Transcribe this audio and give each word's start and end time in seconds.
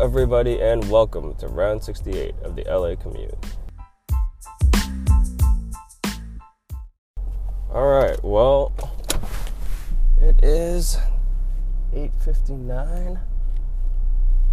everybody, 0.00 0.58
and 0.62 0.90
welcome 0.90 1.34
to 1.34 1.46
round 1.46 1.84
68 1.84 2.34
of 2.42 2.56
the 2.56 2.62
LA 2.62 2.96
Commute. 2.96 3.34
All 7.70 7.86
right, 7.86 8.18
well, 8.24 8.72
it 10.18 10.42
is 10.42 10.96
8:59, 11.92 13.18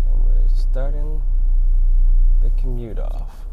and 0.06 0.24
we're 0.26 0.50
starting 0.50 1.22
the 2.44 2.50
commute 2.62 3.00
off. 3.00 3.46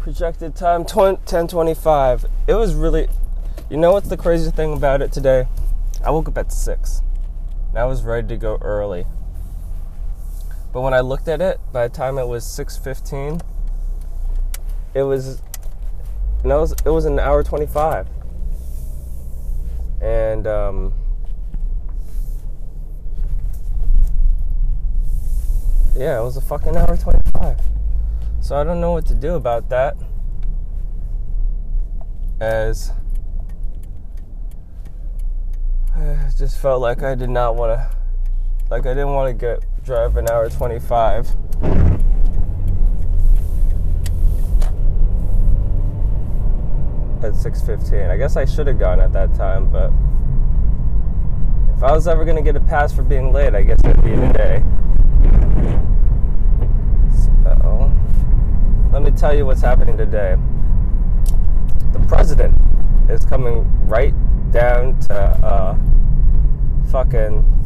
Projected 0.00 0.56
time 0.56 0.86
10:25. 0.86 2.24
It 2.46 2.54
was 2.54 2.74
really, 2.74 3.08
you 3.68 3.76
know, 3.76 3.92
what's 3.92 4.08
the 4.08 4.16
crazy 4.16 4.50
thing 4.50 4.72
about 4.72 5.02
it 5.02 5.12
today? 5.12 5.46
I 6.02 6.10
woke 6.10 6.26
up 6.26 6.38
at 6.38 6.50
six, 6.52 7.02
and 7.68 7.78
I 7.78 7.84
was 7.84 8.02
ready 8.02 8.28
to 8.28 8.38
go 8.38 8.56
early. 8.62 9.04
But 10.72 10.82
when 10.82 10.94
I 10.94 11.00
looked 11.00 11.28
at 11.28 11.40
it, 11.40 11.60
by 11.72 11.88
the 11.88 11.94
time 11.94 12.18
it 12.18 12.26
was 12.26 12.44
6:15, 12.44 13.40
it 14.94 15.02
was 15.02 15.42
no, 16.44 16.58
it 16.58 16.60
was, 16.60 16.72
it 16.86 16.90
was 16.90 17.04
an 17.04 17.18
hour 17.18 17.42
25. 17.42 18.08
And 20.00 20.46
um, 20.46 20.94
yeah, 25.96 26.20
it 26.20 26.22
was 26.22 26.36
a 26.36 26.40
fucking 26.40 26.76
hour 26.76 26.96
25. 26.96 27.60
So 28.40 28.56
I 28.56 28.62
don't 28.62 28.80
know 28.80 28.92
what 28.92 29.06
to 29.06 29.14
do 29.14 29.34
about 29.34 29.68
that. 29.70 29.96
As 32.40 32.92
I 35.96 36.30
just 36.38 36.58
felt 36.58 36.80
like 36.80 37.02
I 37.02 37.16
did 37.16 37.30
not 37.30 37.56
want 37.56 37.78
to, 37.78 37.90
like 38.70 38.86
I 38.86 38.94
didn't 38.94 39.12
want 39.12 39.28
to 39.28 39.34
get 39.34 39.64
drive 39.88 40.18
an 40.18 40.28
hour 40.28 40.50
25. 40.50 41.34
At 47.24 47.34
6:15. 47.34 48.10
I 48.10 48.18
guess 48.18 48.36
I 48.36 48.44
should 48.44 48.66
have 48.66 48.78
gone 48.78 49.00
at 49.00 49.14
that 49.14 49.34
time, 49.34 49.70
but 49.70 49.90
if 51.74 51.82
I 51.82 51.92
was 51.92 52.06
ever 52.06 52.26
gonna 52.26 52.42
get 52.42 52.54
a 52.54 52.60
pass 52.60 52.92
for 52.92 53.02
being 53.02 53.32
late, 53.32 53.54
I 53.54 53.62
guess 53.62 53.78
it'd 53.82 54.04
be 54.04 54.10
today. 54.10 54.62
So, 57.10 57.90
let 58.92 59.02
me 59.02 59.10
tell 59.12 59.34
you 59.34 59.46
what's 59.46 59.62
happening 59.62 59.96
today. 59.96 60.36
The 61.94 62.00
president 62.00 62.54
is 63.08 63.24
coming 63.24 63.66
right 63.88 64.12
down 64.52 65.00
to 65.00 65.14
uh, 65.14 65.76
fucking 66.92 67.57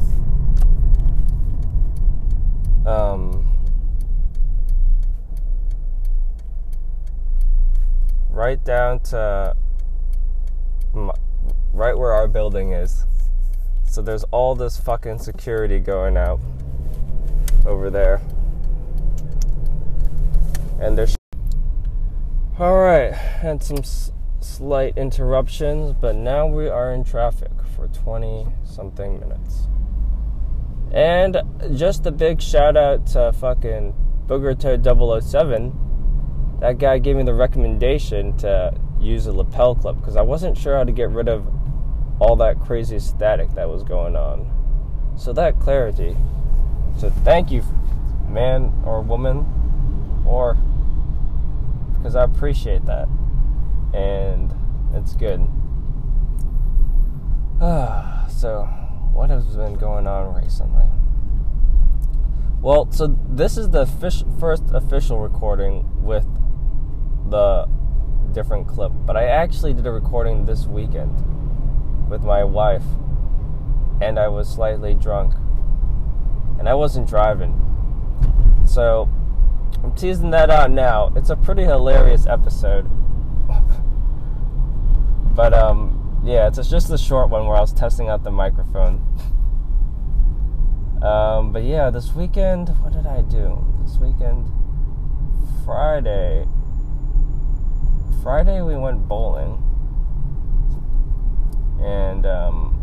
um, 2.86 3.48
right 8.30 8.62
down 8.64 9.00
to 9.00 9.56
right 11.72 11.96
where 11.96 12.12
our 12.12 12.28
building 12.28 12.72
is. 12.72 13.04
So 13.84 14.02
there's 14.02 14.24
all 14.24 14.54
this 14.54 14.78
fucking 14.78 15.18
security 15.18 15.78
going 15.78 16.16
out 16.16 16.40
over 17.66 17.90
there. 17.90 18.20
And 20.80 20.96
there's 20.98 21.16
all 22.58 22.78
right, 22.78 23.12
and 23.42 23.62
some 23.62 23.78
s- 23.78 24.12
slight 24.40 24.96
interruptions, 24.96 25.94
but 25.98 26.14
now 26.14 26.46
we 26.46 26.68
are 26.68 26.92
in 26.92 27.02
traffic 27.02 27.50
for 27.74 27.88
20 27.88 28.46
something 28.64 29.18
minutes. 29.18 29.68
And 30.92 31.40
just 31.74 32.04
a 32.04 32.12
big 32.12 32.42
shout 32.42 32.76
out 32.76 33.06
to 33.08 33.32
fucking 33.32 33.94
Booger 34.26 34.58
Toad 34.58 34.84
007. 35.24 36.58
That 36.60 36.78
guy 36.78 36.98
gave 36.98 37.16
me 37.16 37.22
the 37.22 37.34
recommendation 37.34 38.36
to 38.38 38.74
use 39.00 39.26
a 39.26 39.32
lapel 39.32 39.74
clip 39.74 39.96
because 39.96 40.16
I 40.16 40.22
wasn't 40.22 40.56
sure 40.56 40.76
how 40.76 40.84
to 40.84 40.92
get 40.92 41.08
rid 41.08 41.28
of 41.28 41.46
all 42.20 42.36
that 42.36 42.60
crazy 42.60 42.98
static 42.98 43.50
that 43.54 43.68
was 43.68 43.82
going 43.82 44.16
on. 44.16 44.46
So 45.16 45.32
that 45.32 45.58
clarity. 45.58 46.14
So 46.98 47.08
thank 47.08 47.50
you, 47.50 47.64
man 48.28 48.72
or 48.84 49.00
woman, 49.00 49.46
or 50.26 50.58
because 51.94 52.14
I 52.14 52.24
appreciate 52.24 52.84
that. 52.84 53.08
And 53.94 54.54
it's 54.94 55.14
good. 55.16 55.40
so 58.30 58.68
what 59.12 59.30
has 59.30 59.56
been 59.56 59.74
going 59.74 60.06
on 60.06 60.34
recently? 60.34 60.86
Well, 62.60 62.90
so 62.92 63.16
this 63.28 63.56
is 63.56 63.70
the 63.70 63.86
first 63.86 64.64
official 64.72 65.18
recording 65.18 66.02
with 66.02 66.26
the 67.28 67.68
different 68.32 68.68
clip, 68.68 68.92
but 69.04 69.16
I 69.16 69.24
actually 69.24 69.74
did 69.74 69.86
a 69.86 69.90
recording 69.90 70.44
this 70.46 70.66
weekend 70.66 72.08
with 72.08 72.22
my 72.22 72.44
wife, 72.44 72.84
and 74.00 74.18
I 74.18 74.28
was 74.28 74.48
slightly 74.48 74.94
drunk, 74.94 75.34
and 76.58 76.68
I 76.68 76.74
wasn't 76.74 77.08
driving. 77.08 77.58
So 78.64 79.08
I'm 79.82 79.94
teasing 79.94 80.30
that 80.30 80.50
out 80.50 80.70
now. 80.70 81.12
It's 81.16 81.30
a 81.30 81.36
pretty 81.36 81.64
hilarious 81.64 82.26
episode. 82.26 82.88
but 85.34 85.52
um 85.52 86.01
yeah, 86.24 86.46
it's 86.46 86.68
just 86.68 86.88
the 86.88 86.98
short 86.98 87.30
one 87.30 87.46
where 87.46 87.56
I 87.56 87.60
was 87.60 87.72
testing 87.72 88.08
out 88.08 88.22
the 88.22 88.30
microphone. 88.30 89.02
Um, 91.02 91.50
but 91.52 91.64
yeah, 91.64 91.90
this 91.90 92.14
weekend, 92.14 92.68
what 92.80 92.92
did 92.92 93.06
I 93.06 93.22
do? 93.22 93.64
This 93.82 93.98
weekend, 93.98 94.48
Friday. 95.64 96.46
Friday 98.22 98.62
we 98.62 98.76
went 98.76 99.08
bowling, 99.08 99.60
and 101.80 102.24
um, 102.24 102.78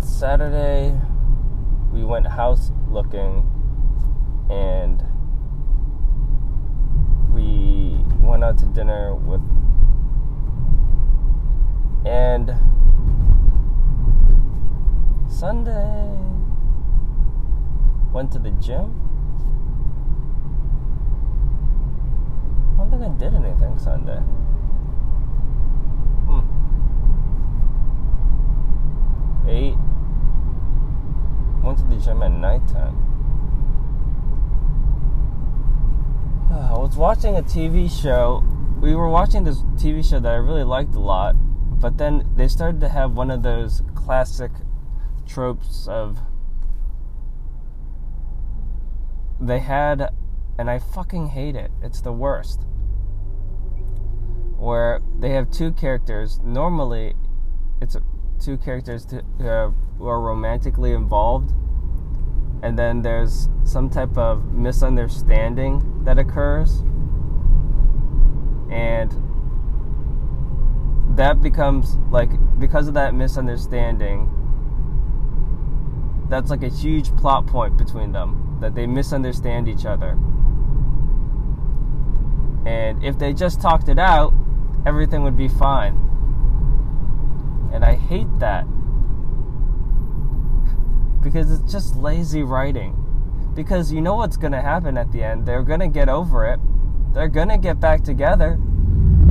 Saturday 0.00 0.98
we 1.92 2.02
went 2.02 2.26
house 2.26 2.72
looking, 2.88 3.48
and 4.50 5.04
went 8.30 8.44
out 8.44 8.56
to 8.56 8.66
dinner 8.66 9.12
with 9.16 9.40
and 12.06 12.54
Sunday 15.28 16.16
went 18.12 18.30
to 18.30 18.38
the 18.38 18.52
gym. 18.52 18.94
I 22.74 22.84
don't 22.84 22.90
think 22.90 23.02
I 23.02 23.08
did 23.18 23.34
anything 23.34 23.76
Sunday. 23.80 24.20
Hmm. 26.28 26.46
Eight. 29.48 29.76
Went 31.64 31.78
to 31.78 31.84
the 31.84 31.96
gym 31.96 32.22
at 32.22 32.30
nighttime. 32.30 33.09
I 36.52 36.76
was 36.76 36.96
watching 36.96 37.36
a 37.36 37.42
TV 37.42 37.88
show. 37.90 38.44
We 38.80 38.94
were 38.94 39.08
watching 39.08 39.44
this 39.44 39.58
TV 39.76 40.08
show 40.08 40.18
that 40.18 40.32
I 40.32 40.36
really 40.36 40.64
liked 40.64 40.94
a 40.96 41.00
lot, 41.00 41.36
but 41.80 41.96
then 41.96 42.28
they 42.34 42.48
started 42.48 42.80
to 42.80 42.88
have 42.88 43.12
one 43.12 43.30
of 43.30 43.42
those 43.42 43.82
classic 43.94 44.50
tropes 45.28 45.86
of. 45.86 46.18
They 49.40 49.60
had, 49.60 50.12
and 50.58 50.68
I 50.68 50.80
fucking 50.80 51.28
hate 51.28 51.54
it. 51.54 51.70
It's 51.82 52.00
the 52.00 52.12
worst. 52.12 52.62
Where 54.58 55.00
they 55.18 55.30
have 55.30 55.50
two 55.50 55.72
characters. 55.72 56.40
Normally, 56.42 57.14
it's 57.80 57.96
two 58.40 58.58
characters 58.58 59.06
to, 59.06 59.18
uh, 59.40 59.70
who 59.98 60.06
are 60.06 60.20
romantically 60.20 60.92
involved 60.92 61.52
and 62.62 62.78
then 62.78 63.02
there's 63.02 63.48
some 63.64 63.88
type 63.88 64.16
of 64.16 64.52
misunderstanding 64.52 66.04
that 66.04 66.18
occurs. 66.18 66.80
And 68.70 69.10
that 71.16 71.40
becomes 71.42 71.96
like 72.10 72.30
because 72.58 72.88
of 72.88 72.94
that 72.94 73.14
misunderstanding 73.14 74.36
that's 76.28 76.50
like 76.50 76.62
a 76.62 76.68
huge 76.68 77.14
plot 77.16 77.46
point 77.46 77.76
between 77.76 78.12
them 78.12 78.58
that 78.60 78.74
they 78.74 78.86
misunderstand 78.86 79.68
each 79.68 79.84
other. 79.84 80.16
And 82.64 83.02
if 83.02 83.18
they 83.18 83.32
just 83.32 83.60
talked 83.60 83.88
it 83.88 83.98
out 83.98 84.32
everything 84.86 85.22
would 85.22 85.36
be 85.36 85.48
fine. 85.48 85.94
And 87.72 87.84
i 87.84 87.94
hate 87.94 88.38
that 88.38 88.66
because 91.22 91.50
it's 91.50 91.72
just 91.72 91.96
lazy 91.96 92.42
writing. 92.42 92.96
Because 93.54 93.92
you 93.92 94.00
know 94.00 94.14
what's 94.14 94.36
going 94.36 94.52
to 94.52 94.60
happen 94.60 94.96
at 94.96 95.12
the 95.12 95.22
end. 95.22 95.46
They're 95.46 95.62
going 95.62 95.80
to 95.80 95.88
get 95.88 96.08
over 96.08 96.46
it. 96.46 96.60
They're 97.12 97.28
going 97.28 97.48
to 97.48 97.58
get 97.58 97.80
back 97.80 98.04
together. 98.04 98.52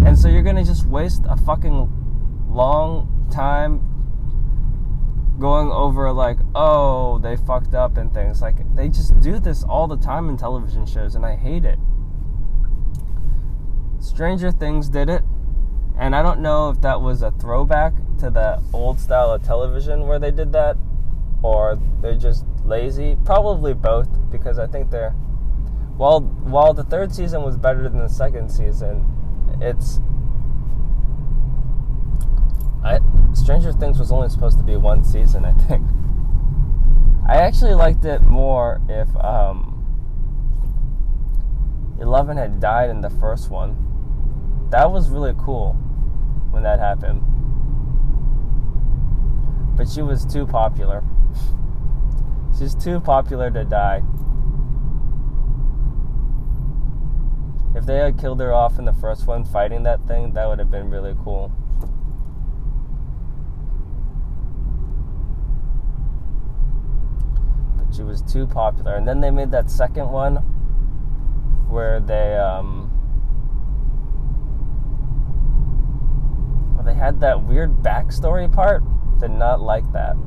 And 0.05 0.17
so 0.17 0.27
you're 0.27 0.43
going 0.43 0.55
to 0.55 0.63
just 0.63 0.85
waste 0.85 1.23
a 1.27 1.37
fucking 1.37 2.47
long 2.49 3.27
time 3.31 3.85
going 5.39 5.71
over 5.71 6.11
like, 6.11 6.37
oh, 6.53 7.17
they 7.19 7.37
fucked 7.37 7.73
up 7.73 7.97
and 7.97 8.13
things. 8.13 8.41
Like 8.41 8.75
they 8.75 8.89
just 8.89 9.19
do 9.19 9.39
this 9.39 9.63
all 9.63 9.87
the 9.87 9.97
time 9.97 10.29
in 10.29 10.37
television 10.37 10.85
shows 10.85 11.15
and 11.15 11.25
I 11.25 11.35
hate 11.35 11.65
it. 11.65 11.79
Stranger 13.99 14.51
Things 14.51 14.89
did 14.89 15.09
it. 15.09 15.23
And 15.97 16.15
I 16.15 16.21
don't 16.21 16.39
know 16.39 16.69
if 16.69 16.81
that 16.81 17.01
was 17.01 17.21
a 17.21 17.31
throwback 17.31 17.93
to 18.19 18.29
the 18.29 18.61
old 18.73 18.99
style 18.99 19.31
of 19.31 19.43
television 19.43 20.07
where 20.07 20.19
they 20.19 20.31
did 20.31 20.51
that 20.53 20.77
or 21.41 21.79
they're 22.01 22.17
just 22.17 22.45
lazy. 22.63 23.17
Probably 23.25 23.73
both 23.73 24.09
because 24.31 24.59
I 24.59 24.67
think 24.67 24.91
they're 24.91 25.11
while 25.97 26.21
while 26.21 26.73
the 26.73 26.83
third 26.83 27.13
season 27.13 27.43
was 27.43 27.57
better 27.57 27.83
than 27.83 27.97
the 27.97 28.09
second 28.09 28.49
season, 28.49 29.05
it's 29.61 29.99
I 32.83 32.99
Stranger 33.33 33.73
Things 33.73 33.99
was 33.99 34.11
only 34.11 34.29
supposed 34.29 34.57
to 34.57 34.63
be 34.63 34.77
one 34.77 35.03
season, 35.03 35.45
I 35.45 35.53
think. 35.53 35.85
I 37.27 37.35
actually 37.35 37.73
liked 37.73 38.05
it 38.05 38.21
more 38.23 38.81
if 38.89 39.13
um, 39.17 39.75
Eleven 41.99 42.37
had 42.37 42.59
died 42.59 42.89
in 42.89 43.01
the 43.01 43.09
first 43.09 43.49
one. 43.49 43.75
That 44.71 44.91
was 44.91 45.09
really 45.09 45.33
cool 45.37 45.73
when 46.51 46.63
that 46.63 46.79
happened. 46.79 47.21
But 49.75 49.89
she 49.89 50.01
was 50.01 50.25
too 50.25 50.45
popular. 50.45 51.03
She's 52.59 52.75
too 52.75 52.99
popular 52.99 53.49
to 53.51 53.63
die. 53.63 54.03
If 57.73 57.85
they 57.85 57.95
had 57.95 58.19
killed 58.19 58.41
her 58.41 58.51
off 58.51 58.77
in 58.77 58.83
the 58.83 58.91
first 58.91 59.27
one 59.27 59.45
fighting 59.45 59.83
that 59.83 60.05
thing, 60.05 60.33
that 60.33 60.45
would 60.45 60.59
have 60.59 60.69
been 60.69 60.89
really 60.89 61.15
cool. 61.23 61.53
But 67.77 67.95
she 67.95 68.03
was 68.03 68.21
too 68.21 68.45
popular. 68.45 68.95
And 68.95 69.07
then 69.07 69.21
they 69.21 69.31
made 69.31 69.51
that 69.51 69.71
second 69.71 70.09
one 70.09 70.35
where 71.69 72.01
they 72.01 72.35
um 72.35 72.91
well, 76.75 76.83
they 76.83 76.93
had 76.93 77.21
that 77.21 77.41
weird 77.41 77.77
backstory 77.77 78.51
part. 78.51 78.83
Did 79.17 79.31
not 79.31 79.61
like 79.61 79.89
that. 79.93 80.17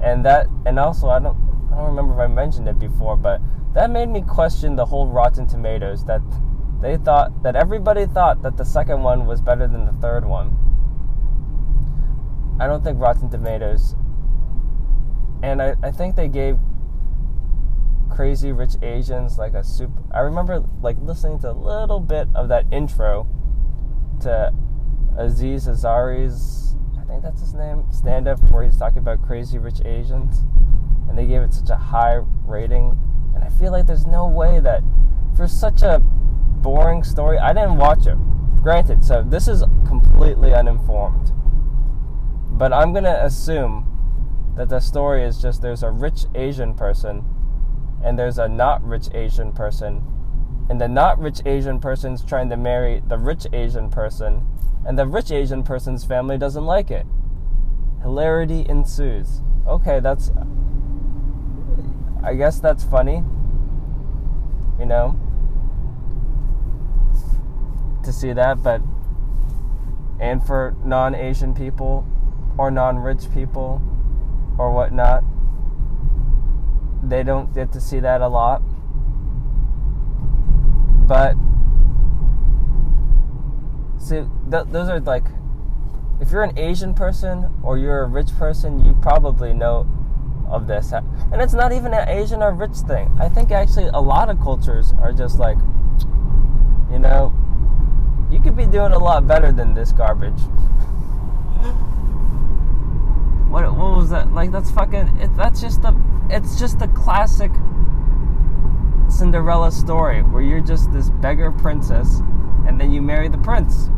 And 0.00 0.24
that 0.24 0.46
and 0.64 0.78
also 0.78 1.08
I 1.08 1.18
don't 1.18 1.45
I 1.76 1.80
don't 1.80 1.88
remember 1.88 2.14
if 2.14 2.20
I 2.20 2.32
mentioned 2.32 2.68
it 2.68 2.78
before, 2.78 3.18
but 3.18 3.42
that 3.74 3.90
made 3.90 4.08
me 4.08 4.22
question 4.22 4.76
the 4.76 4.86
whole 4.86 5.08
Rotten 5.08 5.46
Tomatoes 5.46 6.06
that 6.06 6.22
they 6.80 6.96
thought 6.96 7.42
that 7.42 7.54
everybody 7.54 8.06
thought 8.06 8.40
that 8.42 8.56
the 8.56 8.64
second 8.64 9.02
one 9.02 9.26
was 9.26 9.42
better 9.42 9.68
than 9.68 9.84
the 9.84 9.92
third 9.92 10.24
one. 10.24 10.56
I 12.58 12.66
don't 12.66 12.82
think 12.82 12.98
Rotten 12.98 13.28
Tomatoes, 13.28 13.94
and 15.42 15.60
I, 15.60 15.74
I 15.82 15.90
think 15.90 16.16
they 16.16 16.28
gave 16.28 16.58
Crazy 18.10 18.52
Rich 18.52 18.76
Asians 18.80 19.36
like 19.36 19.52
a 19.52 19.62
super. 19.62 20.02
I 20.14 20.20
remember 20.20 20.64
like 20.80 20.96
listening 21.02 21.40
to 21.40 21.50
a 21.50 21.52
little 21.52 22.00
bit 22.00 22.28
of 22.34 22.48
that 22.48 22.64
intro 22.72 23.28
to 24.22 24.50
Aziz 25.18 25.66
Ansari's, 25.66 26.74
I 26.98 27.04
think 27.04 27.22
that's 27.22 27.40
his 27.40 27.52
name, 27.52 27.84
stand 27.90 28.28
up 28.28 28.38
where 28.50 28.64
he's 28.64 28.78
talking 28.78 28.98
about 28.98 29.20
Crazy 29.26 29.58
Rich 29.58 29.82
Asians, 29.84 30.44
and 31.08 31.16
they 31.16 31.26
gave 31.26 31.42
it 31.42 31.54
such 31.54 31.70
a 31.70 31.76
high 31.76 32.20
rating. 32.46 32.98
And 33.34 33.44
I 33.44 33.48
feel 33.48 33.72
like 33.72 33.86
there's 33.86 34.06
no 34.06 34.26
way 34.26 34.60
that 34.60 34.82
for 35.36 35.46
such 35.46 35.82
a 35.82 35.98
boring 35.98 37.04
story. 37.04 37.38
I 37.38 37.52
didn't 37.52 37.76
watch 37.76 38.06
it. 38.06 38.16
Granted, 38.62 39.04
so 39.04 39.22
this 39.22 39.48
is 39.48 39.62
completely 39.86 40.54
uninformed. 40.54 41.32
But 42.50 42.72
I'm 42.72 42.92
going 42.92 43.04
to 43.04 43.24
assume 43.24 43.84
that 44.56 44.68
the 44.68 44.80
story 44.80 45.22
is 45.22 45.40
just 45.40 45.62
there's 45.62 45.82
a 45.82 45.90
rich 45.90 46.24
Asian 46.34 46.74
person 46.74 47.24
and 48.02 48.18
there's 48.18 48.38
a 48.38 48.48
not 48.48 48.82
rich 48.86 49.08
Asian 49.14 49.52
person. 49.52 50.02
And 50.68 50.80
the 50.80 50.88
not 50.88 51.18
rich 51.18 51.40
Asian 51.46 51.80
person's 51.80 52.24
trying 52.24 52.48
to 52.50 52.56
marry 52.56 53.02
the 53.06 53.18
rich 53.18 53.46
Asian 53.52 53.90
person, 53.90 54.46
and 54.84 54.98
the 54.98 55.06
rich 55.06 55.30
Asian 55.30 55.62
person's 55.62 56.04
family 56.04 56.38
doesn't 56.38 56.64
like 56.64 56.90
it. 56.90 57.06
Hilarity 58.02 58.66
ensues. 58.68 59.42
Okay, 59.66 60.00
that's. 60.00 60.30
I 62.22 62.34
guess 62.34 62.60
that's 62.60 62.84
funny. 62.84 63.22
You 64.78 64.86
know? 64.86 65.18
to 68.06 68.12
see 68.12 68.32
that, 68.32 68.62
but 68.62 68.80
and 70.18 70.42
for 70.42 70.74
non-Asian 70.82 71.52
people 71.54 72.06
or 72.56 72.70
non-rich 72.70 73.30
people 73.34 73.82
or 74.56 74.72
whatnot, 74.72 75.22
they 77.02 77.22
don't 77.22 77.52
get 77.52 77.70
to 77.72 77.80
see 77.80 78.00
that 78.00 78.22
a 78.22 78.28
lot. 78.28 78.62
But 81.06 81.34
see, 83.98 84.22
th- 84.50 84.66
those 84.68 84.88
are 84.88 85.00
like, 85.00 85.26
if 86.20 86.30
you're 86.30 86.42
an 86.42 86.58
Asian 86.58 86.94
person 86.94 87.52
or 87.62 87.76
you're 87.76 88.02
a 88.02 88.08
rich 88.08 88.34
person, 88.38 88.82
you 88.82 88.94
probably 89.02 89.52
know 89.52 89.86
of 90.48 90.66
this. 90.66 90.92
And 90.92 91.40
it's 91.40 91.54
not 91.54 91.72
even 91.72 91.92
an 91.92 92.08
Asian 92.08 92.42
or 92.42 92.52
rich 92.52 92.76
thing. 92.86 93.16
I 93.20 93.28
think 93.28 93.50
actually 93.50 93.88
a 93.88 94.00
lot 94.00 94.30
of 94.30 94.40
cultures 94.40 94.92
are 95.00 95.12
just 95.12 95.38
like, 95.38 95.58
you 96.90 96.98
know, 96.98 97.34
you 98.30 98.40
could 98.40 98.56
be 98.56 98.66
doing 98.66 98.92
a 98.92 98.98
lot 98.98 99.26
better 99.26 99.52
than 99.52 99.74
this 99.74 99.92
garbage. 99.92 100.40
what 103.48 103.64
what 103.76 103.96
was 103.96 104.10
that? 104.10 104.32
Like 104.32 104.50
that's 104.50 104.70
fucking 104.70 105.18
it, 105.20 105.34
that's 105.36 105.60
just 105.60 105.82
the 105.82 105.94
it's 106.28 106.58
just 106.58 106.78
the 106.78 106.88
classic 106.88 107.52
Cinderella 109.08 109.70
story 109.70 110.22
where 110.22 110.42
you're 110.42 110.60
just 110.60 110.92
this 110.92 111.10
beggar 111.10 111.52
princess 111.52 112.20
and 112.66 112.80
then 112.80 112.92
you 112.92 113.00
marry 113.00 113.28
the 113.28 113.38
prince. 113.38 113.88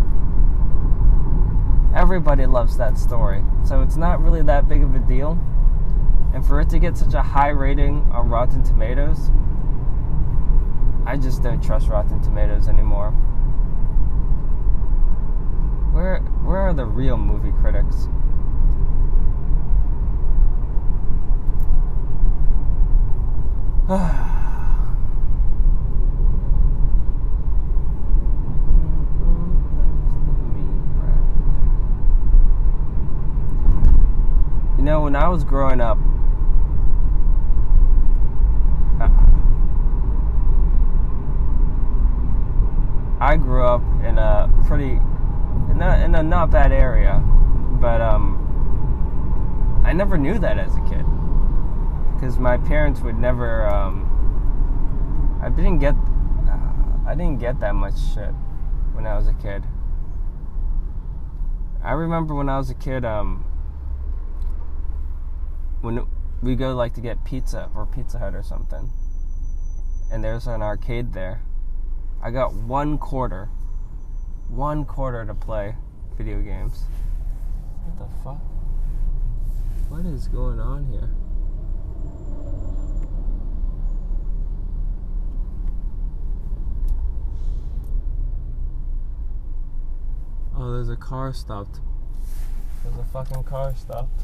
Everybody 1.95 2.45
loves 2.47 2.77
that 2.77 2.99
story. 2.99 3.43
So 3.65 3.81
it's 3.81 3.97
not 3.97 4.23
really 4.23 4.43
that 4.43 4.69
big 4.69 4.83
of 4.83 4.95
a 4.95 4.99
deal. 4.99 5.39
And 6.39 6.47
for 6.47 6.61
it 6.61 6.71
to 6.71 6.79
get 6.79 6.97
such 6.97 7.15
a 7.15 7.21
high 7.21 7.49
rating 7.49 8.09
on 8.13 8.29
Rotten 8.29 8.63
Tomatoes, 8.63 9.33
I 11.05 11.17
just 11.17 11.43
don't 11.43 11.61
trust 11.61 11.89
Rotten 11.89 12.23
Tomatoes 12.23 12.69
anymore. 12.69 13.11
Where 15.91 16.21
where 16.45 16.59
are 16.59 16.73
the 16.73 16.85
real 16.85 17.17
movie 17.17 17.51
critics? 17.61 18.07
you 34.79 34.85
know, 34.85 35.01
when 35.01 35.17
I 35.17 35.27
was 35.27 35.43
growing 35.43 35.81
up, 35.81 35.99
I 43.21 43.37
grew 43.37 43.65
up 43.65 43.83
in 44.05 44.17
a 44.19 44.49
pretty 44.67 45.01
not 45.75 46.01
in 46.01 46.15
a 46.15 46.23
not 46.23 46.51
bad 46.51 46.73
area, 46.73 47.21
but 47.81 48.01
um, 48.01 49.83
I 49.85 49.93
never 49.93 50.19
knew 50.19 50.39
that 50.39 50.59
as 50.59 50.75
a 50.77 50.81
kid 50.83 51.05
because 52.15 52.39
my 52.39 52.59
parents 52.59 53.01
would 53.01 53.17
never. 53.17 53.67
Um, 53.67 55.39
I 55.43 55.49
didn't 55.49 55.79
get. 55.79 55.95
Uh, 55.95 57.09
I 57.09 57.15
didn't 57.15 57.39
get 57.39 57.61
that 57.61 57.75
much 57.75 57.95
shit 58.13 58.35
when 58.93 59.07
I 59.07 59.17
was 59.17 59.29
a 59.29 59.35
kid. 59.35 59.65
I 61.83 61.93
remember 61.93 62.35
when 62.35 62.49
I 62.49 62.59
was 62.59 62.71
a 62.71 62.75
kid, 62.75 63.05
um, 63.05 63.45
when 65.81 66.07
we 66.43 66.57
go 66.57 66.75
like 66.75 66.95
to 66.95 67.01
get 67.01 67.25
pizza 67.25 67.71
or 67.75 67.87
Pizza 67.87 68.19
Hut 68.19 68.35
or 68.35 68.43
something, 68.43 68.91
and 70.11 70.25
there's 70.25 70.47
an 70.49 70.61
arcade 70.61 71.13
there. 71.13 71.43
I 72.23 72.31
got 72.31 72.53
one 72.55 72.99
quarter 72.99 73.49
one 74.49 74.85
quarter 74.85 75.25
to 75.27 75.35
play 75.35 75.75
video 76.17 76.41
games. 76.41 76.85
What 77.85 77.99
the 77.99 78.07
fuck? 78.25 78.41
What 79.91 80.07
is 80.07 80.29
going 80.29 80.59
on 80.59 80.87
here? 80.87 81.11
Oh, 90.57 90.73
there's 90.73 90.89
a 90.89 90.97
car 90.97 91.33
stopped. 91.33 91.81
There's 92.83 92.97
a 92.99 93.05
fucking 93.05 93.45
car 93.45 93.75
stopped. 93.77 94.23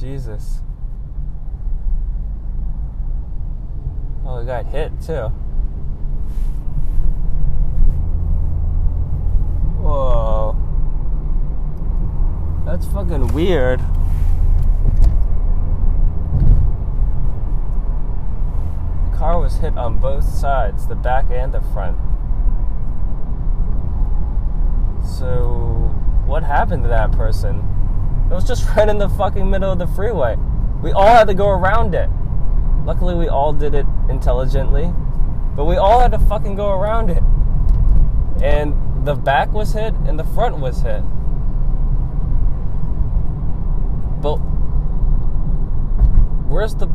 Jesus. 0.00 0.60
Oh, 4.26 4.40
we 4.40 4.46
got 4.46 4.66
hit 4.66 4.90
too. 5.02 5.30
Whoa. 9.82 10.56
That's 12.64 12.86
fucking 12.86 13.34
weird. 13.34 13.80
The 19.10 19.16
car 19.16 19.38
was 19.38 19.56
hit 19.56 19.76
on 19.76 19.98
both 19.98 20.24
sides, 20.24 20.86
the 20.86 20.94
back 20.94 21.26
and 21.30 21.52
the 21.52 21.60
front. 21.60 21.98
So, 25.06 25.94
what 26.26 26.42
happened 26.42 26.82
to 26.84 26.88
that 26.88 27.12
person? 27.12 27.62
It 28.30 28.34
was 28.34 28.48
just 28.48 28.66
right 28.76 28.88
in 28.88 28.96
the 28.96 29.10
fucking 29.10 29.48
middle 29.50 29.70
of 29.70 29.78
the 29.78 29.86
freeway. 29.86 30.36
We 30.82 30.92
all 30.92 31.14
had 31.14 31.28
to 31.28 31.34
go 31.34 31.50
around 31.50 31.94
it. 31.94 32.08
Luckily, 32.84 33.14
we 33.14 33.28
all 33.28 33.52
did 33.52 33.74
it 33.74 33.86
intelligently, 34.10 34.92
but 35.56 35.64
we 35.64 35.76
all 35.76 36.00
had 36.00 36.12
to 36.12 36.18
fucking 36.18 36.54
go 36.54 36.70
around 36.70 37.10
it. 37.10 37.22
And 38.42 38.74
the 39.06 39.14
back 39.14 39.52
was 39.52 39.72
hit 39.72 39.94
and 40.06 40.18
the 40.18 40.24
front 40.24 40.58
was 40.58 40.82
hit. 40.82 41.02
But 44.20 44.36
where's 46.48 46.74
the. 46.74 46.88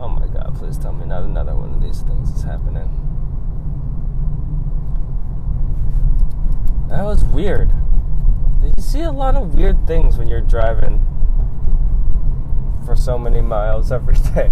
Oh 0.00 0.08
my 0.08 0.26
god, 0.26 0.54
please 0.56 0.78
tell 0.78 0.92
me 0.92 1.06
not 1.06 1.22
another 1.22 1.54
one 1.54 1.74
of 1.74 1.80
these 1.80 2.02
things 2.02 2.30
is 2.30 2.42
happening. 2.42 2.88
That 6.88 7.04
was 7.04 7.24
weird. 7.24 7.70
You 8.64 8.82
see 8.82 9.02
a 9.02 9.12
lot 9.12 9.36
of 9.36 9.54
weird 9.54 9.86
things 9.86 10.18
when 10.18 10.28
you're 10.28 10.40
driving 10.40 11.06
for 12.90 12.96
so 12.96 13.16
many 13.16 13.40
miles 13.40 13.92
every 13.92 14.16
day. 14.34 14.50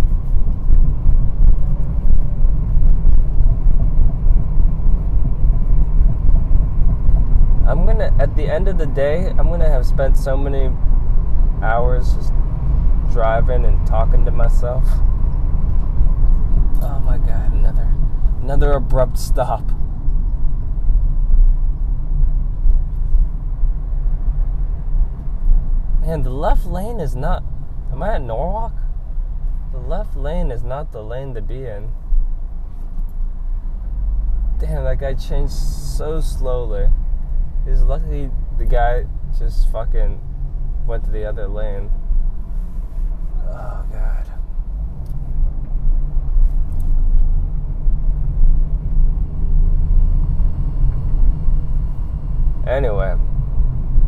I'm 7.66 7.84
gonna, 7.84 8.14
at 8.20 8.36
the 8.36 8.44
end 8.44 8.68
of 8.68 8.78
the 8.78 8.86
day, 8.86 9.26
I'm 9.30 9.48
gonna 9.48 9.68
have 9.68 9.84
spent 9.84 10.16
so 10.16 10.36
many 10.36 10.70
hours 11.64 12.14
just 12.14 12.32
driving 13.10 13.64
and 13.64 13.84
talking 13.84 14.24
to 14.24 14.30
myself. 14.30 14.84
Oh 16.80 17.02
my 17.04 17.18
god, 17.18 17.52
another, 17.52 17.88
another 18.40 18.70
abrupt 18.70 19.18
stop. 19.18 19.68
Man, 26.02 26.22
the 26.22 26.30
left 26.30 26.66
lane 26.66 27.00
is 27.00 27.16
not. 27.16 27.42
Am 27.98 28.04
I 28.04 28.14
at 28.14 28.22
Norwalk? 28.22 28.74
The 29.72 29.78
left 29.78 30.14
lane 30.14 30.52
is 30.52 30.62
not 30.62 30.92
the 30.92 31.02
lane 31.02 31.34
to 31.34 31.42
be 31.42 31.66
in. 31.66 31.90
Damn, 34.60 34.84
that 34.84 35.00
guy 35.00 35.14
changed 35.14 35.52
so 35.52 36.20
slowly. 36.20 36.90
He's 37.64 37.82
lucky 37.82 38.30
the 38.56 38.66
guy 38.66 39.06
just 39.36 39.68
fucking 39.72 40.20
went 40.86 41.06
to 41.06 41.10
the 41.10 41.24
other 41.24 41.48
lane. 41.48 41.90
Oh, 43.42 43.84
God. 43.90 44.30
Anyway, 52.64 53.16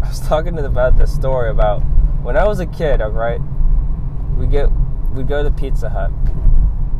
I 0.00 0.08
was 0.08 0.20
talking 0.20 0.56
about 0.60 0.96
this 0.96 1.12
story 1.12 1.50
about 1.50 1.80
when 2.22 2.36
I 2.36 2.46
was 2.46 2.60
a 2.60 2.66
kid, 2.66 3.02
alright? 3.02 3.40
We 4.40 4.46
get 4.46 4.68
we 5.12 5.22
go 5.22 5.42
to 5.42 5.50
the 5.50 5.54
Pizza 5.54 5.90
Hut 5.90 6.10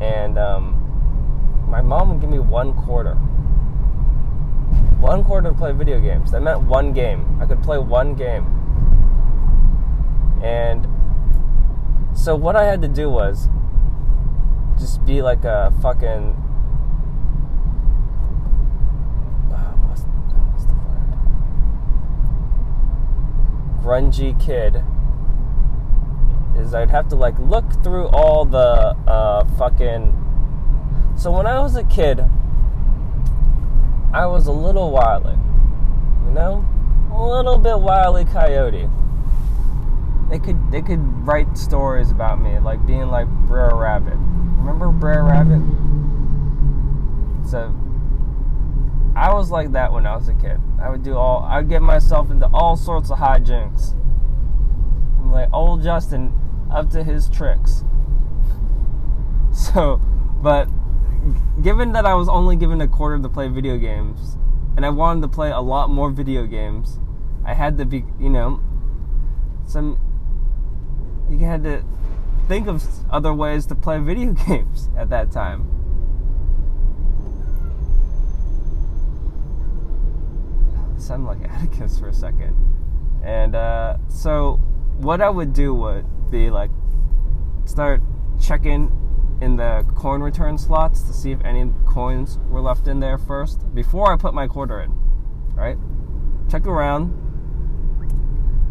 and 0.01 0.39
um, 0.39 1.67
my 1.69 1.81
mom 1.81 2.11
would 2.11 2.21
give 2.21 2.31
me 2.31 2.39
one 2.39 2.75
quarter 2.75 3.17
one 5.01 5.25
quarter 5.25 5.49
to 5.49 5.55
play 5.55 5.73
video 5.73 5.99
games. 5.99 6.31
That 6.31 6.43
meant 6.43 6.61
one 6.63 6.93
game. 6.93 7.39
I 7.41 7.47
could 7.47 7.63
play 7.63 7.79
one 7.79 8.15
game. 8.15 8.45
And 10.43 10.87
so 12.15 12.37
what 12.37 12.55
I 12.55 12.65
had 12.65 12.83
to 12.83 12.89
do 12.89 13.09
was 13.09 13.49
just 14.79 15.05
be 15.07 15.23
like 15.23 15.45
a 15.45 15.73
fucking 15.81 16.37
grungy 23.83 24.39
kid 24.39 24.85
is 26.61 26.75
I'd 26.75 26.91
have 26.91 27.09
to 27.09 27.17
like 27.17 27.39
look 27.39 27.65
through 27.83 28.09
all 28.09 28.45
the 28.45 28.97
uh, 29.07 29.45
fucking 29.57 30.17
so 31.17 31.31
when 31.31 31.47
I 31.47 31.59
was 31.61 31.77
a 31.77 31.85
kid 31.85 32.25
I 34.13 34.27
was 34.27 34.49
a 34.49 34.53
little 34.53 34.91
wily. 34.91 35.37
You 36.27 36.33
know? 36.33 36.67
A 37.13 37.25
little 37.25 37.59
bit 37.59 37.79
wily 37.79 38.25
coyote. 38.25 38.89
They 40.29 40.39
could 40.39 40.71
they 40.71 40.83
could 40.83 41.01
write 41.27 41.57
stories 41.57 42.11
about 42.11 42.41
me, 42.41 42.59
like 42.59 42.85
being 42.87 43.09
like 43.09 43.29
Brer 43.29 43.75
Rabbit. 43.75 44.15
Remember 44.15 44.91
Brer 44.91 45.25
Rabbit? 45.25 45.61
So 47.49 47.75
I 49.17 49.33
was 49.33 49.51
like 49.51 49.73
that 49.73 49.93
when 49.93 50.07
I 50.07 50.15
was 50.17 50.29
a 50.29 50.35
kid. 50.35 50.61
I 50.81 50.89
would 50.89 51.03
do 51.03 51.17
all 51.17 51.45
I'd 51.45 51.69
get 51.69 51.83
myself 51.83 52.31
into 52.31 52.49
all 52.53 52.77
sorts 52.77 53.11
of 53.11 53.19
hijinks. 53.19 53.93
I'm 55.19 55.31
like 55.31 55.49
old 55.53 55.83
Justin 55.83 56.33
up 56.71 56.91
to 56.91 57.05
his 57.05 57.29
tricks. 57.29 57.85
So 59.53 60.01
but 60.43 60.69
given 61.63 61.93
that 61.93 62.07
I 62.07 62.15
was 62.15 62.29
only 62.29 62.57
given 62.57 62.81
a 62.81 62.89
quarter 62.89 63.19
to 63.19 63.29
play 63.29 63.49
video 63.49 63.77
games, 63.77 64.39
and 64.77 64.87
I 64.87 64.91
wanted 64.91 65.21
to 65.23 65.29
play 65.29 65.51
a 65.51 65.61
lot 65.61 65.91
more 65.91 66.11
video 66.11 66.47
games, 66.47 66.99
I 67.45 67.55
had 67.55 67.77
to 67.79 67.85
be, 67.85 68.05
you 68.19 68.31
know, 68.31 68.61
some. 69.67 69.99
You 71.29 71.39
had 71.39 71.63
to 71.65 71.85
think 72.49 72.67
of 72.67 72.85
other 73.11 73.33
ways 73.35 73.67
to 73.67 73.75
play 73.75 73.99
video 74.03 74.33
games 74.33 74.89
at 74.97 75.11
that 75.11 75.31
time. 75.31 75.69
Sound 80.99 81.27
like 81.27 81.43
Atticus 81.45 81.99
for 81.99 82.09
a 82.09 82.15
second, 82.15 82.57
and 83.23 83.55
uh, 83.55 83.97
so 84.09 84.57
what 84.99 85.21
I 85.21 85.29
would 85.29 85.53
do 85.53 85.75
would 85.75 86.07
be 86.31 86.51
like 86.51 86.71
start 87.65 88.01
checking 88.41 88.91
in 89.41 89.57
the 89.57 89.85
coin 89.97 90.21
return 90.21 90.59
slots 90.59 91.03
to 91.03 91.13
see 91.13 91.33
if 91.33 91.43
any 91.45 91.71
coins 91.87 92.39
were 92.49 92.61
left 92.61 92.87
in 92.87 93.01
there 93.01 93.19
first 93.19 93.75
before 93.75 94.13
I 94.13 94.17
put 94.17 94.35
my 94.35 94.47
quarter 94.47 94.81
in. 94.81 94.93
Right? 95.55 95.79
Check 96.51 96.67
around. 96.67 97.17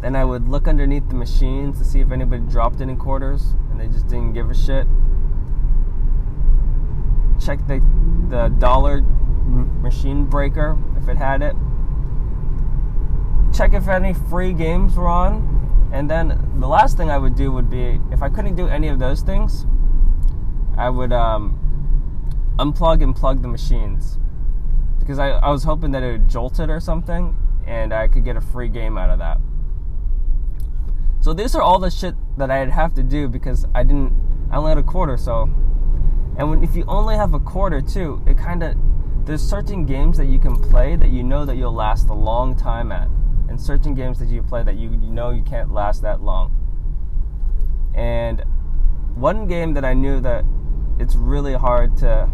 Then 0.01 0.15
I 0.15 0.23
would 0.23 0.47
look 0.47 0.67
underneath 0.67 1.09
the 1.09 1.15
machines 1.15 1.77
to 1.79 1.85
see 1.85 1.99
if 1.99 2.11
anybody 2.11 2.43
dropped 2.43 2.81
any 2.81 2.95
quarters 2.95 3.55
and 3.71 3.79
they 3.79 3.87
just 3.87 4.07
didn't 4.07 4.33
give 4.33 4.49
a 4.49 4.55
shit. 4.55 4.87
Check 7.39 7.65
the 7.67 7.81
the 8.29 8.49
dollar 8.59 9.01
machine 9.81 10.25
breaker 10.25 10.77
if 10.97 11.09
it 11.09 11.17
had 11.17 11.41
it. 11.41 11.55
Check 13.53 13.73
if 13.73 13.87
any 13.87 14.13
free 14.13 14.53
games 14.53 14.95
were 14.95 15.07
on. 15.07 15.58
And 15.91 16.09
then 16.09 16.51
the 16.59 16.67
last 16.67 16.97
thing 16.97 17.09
I 17.09 17.17
would 17.17 17.35
do 17.35 17.51
would 17.51 17.69
be 17.69 17.99
if 18.11 18.21
I 18.21 18.29
couldn't 18.29 18.55
do 18.55 18.67
any 18.67 18.89
of 18.89 18.99
those 18.99 19.21
things, 19.21 19.65
I 20.77 20.89
would 20.89 21.11
um, 21.11 22.55
unplug 22.59 23.01
and 23.01 23.15
plug 23.15 23.41
the 23.41 23.47
machines. 23.47 24.17
Because 24.99 25.17
I, 25.17 25.29
I 25.29 25.49
was 25.49 25.63
hoping 25.63 25.91
that 25.91 26.03
it 26.03 26.11
would 26.11 26.29
jolt 26.29 26.59
it 26.59 26.69
or 26.69 26.79
something 26.79 27.35
and 27.65 27.93
I 27.93 28.07
could 28.07 28.23
get 28.23 28.35
a 28.35 28.41
free 28.41 28.67
game 28.67 28.97
out 28.97 29.09
of 29.09 29.19
that. 29.19 29.39
So 31.21 31.33
these 31.33 31.55
are 31.55 31.61
all 31.61 31.79
the 31.79 31.91
shit 31.91 32.15
that 32.37 32.49
I'd 32.49 32.71
have 32.71 32.93
to 32.95 33.03
do 33.03 33.27
because 33.27 33.65
I 33.73 33.83
didn't 33.83 34.13
I 34.51 34.57
only 34.57 34.69
had 34.69 34.77
a 34.77 34.83
quarter 34.83 35.17
so. 35.17 35.49
And 36.37 36.49
when, 36.49 36.63
if 36.63 36.75
you 36.75 36.85
only 36.87 37.15
have 37.15 37.33
a 37.33 37.39
quarter 37.39 37.81
too 37.81 38.21
it 38.25 38.37
kind 38.37 38.63
of 38.63 38.75
there's 39.25 39.41
certain 39.41 39.85
games 39.85 40.17
that 40.17 40.25
you 40.25 40.39
can 40.39 40.55
play 40.55 40.95
that 40.95 41.09
you 41.09 41.23
know 41.23 41.45
that 41.45 41.57
you'll 41.57 41.73
last 41.73 42.09
a 42.09 42.13
long 42.13 42.55
time 42.55 42.91
at 42.91 43.09
and 43.49 43.59
certain 43.59 43.93
games 43.93 44.19
that 44.19 44.29
you 44.29 44.41
play 44.41 44.63
that 44.63 44.77
you, 44.77 44.91
you 44.91 45.11
know 45.11 45.31
you 45.31 45.43
can't 45.43 45.73
last 45.73 46.01
that 46.01 46.21
long 46.21 46.55
and 47.93 48.43
one 49.15 49.47
game 49.47 49.73
that 49.73 49.83
I 49.83 49.93
knew 49.93 50.21
that 50.21 50.45
it's 50.99 51.15
really 51.15 51.53
hard 51.53 51.97
to. 51.97 52.29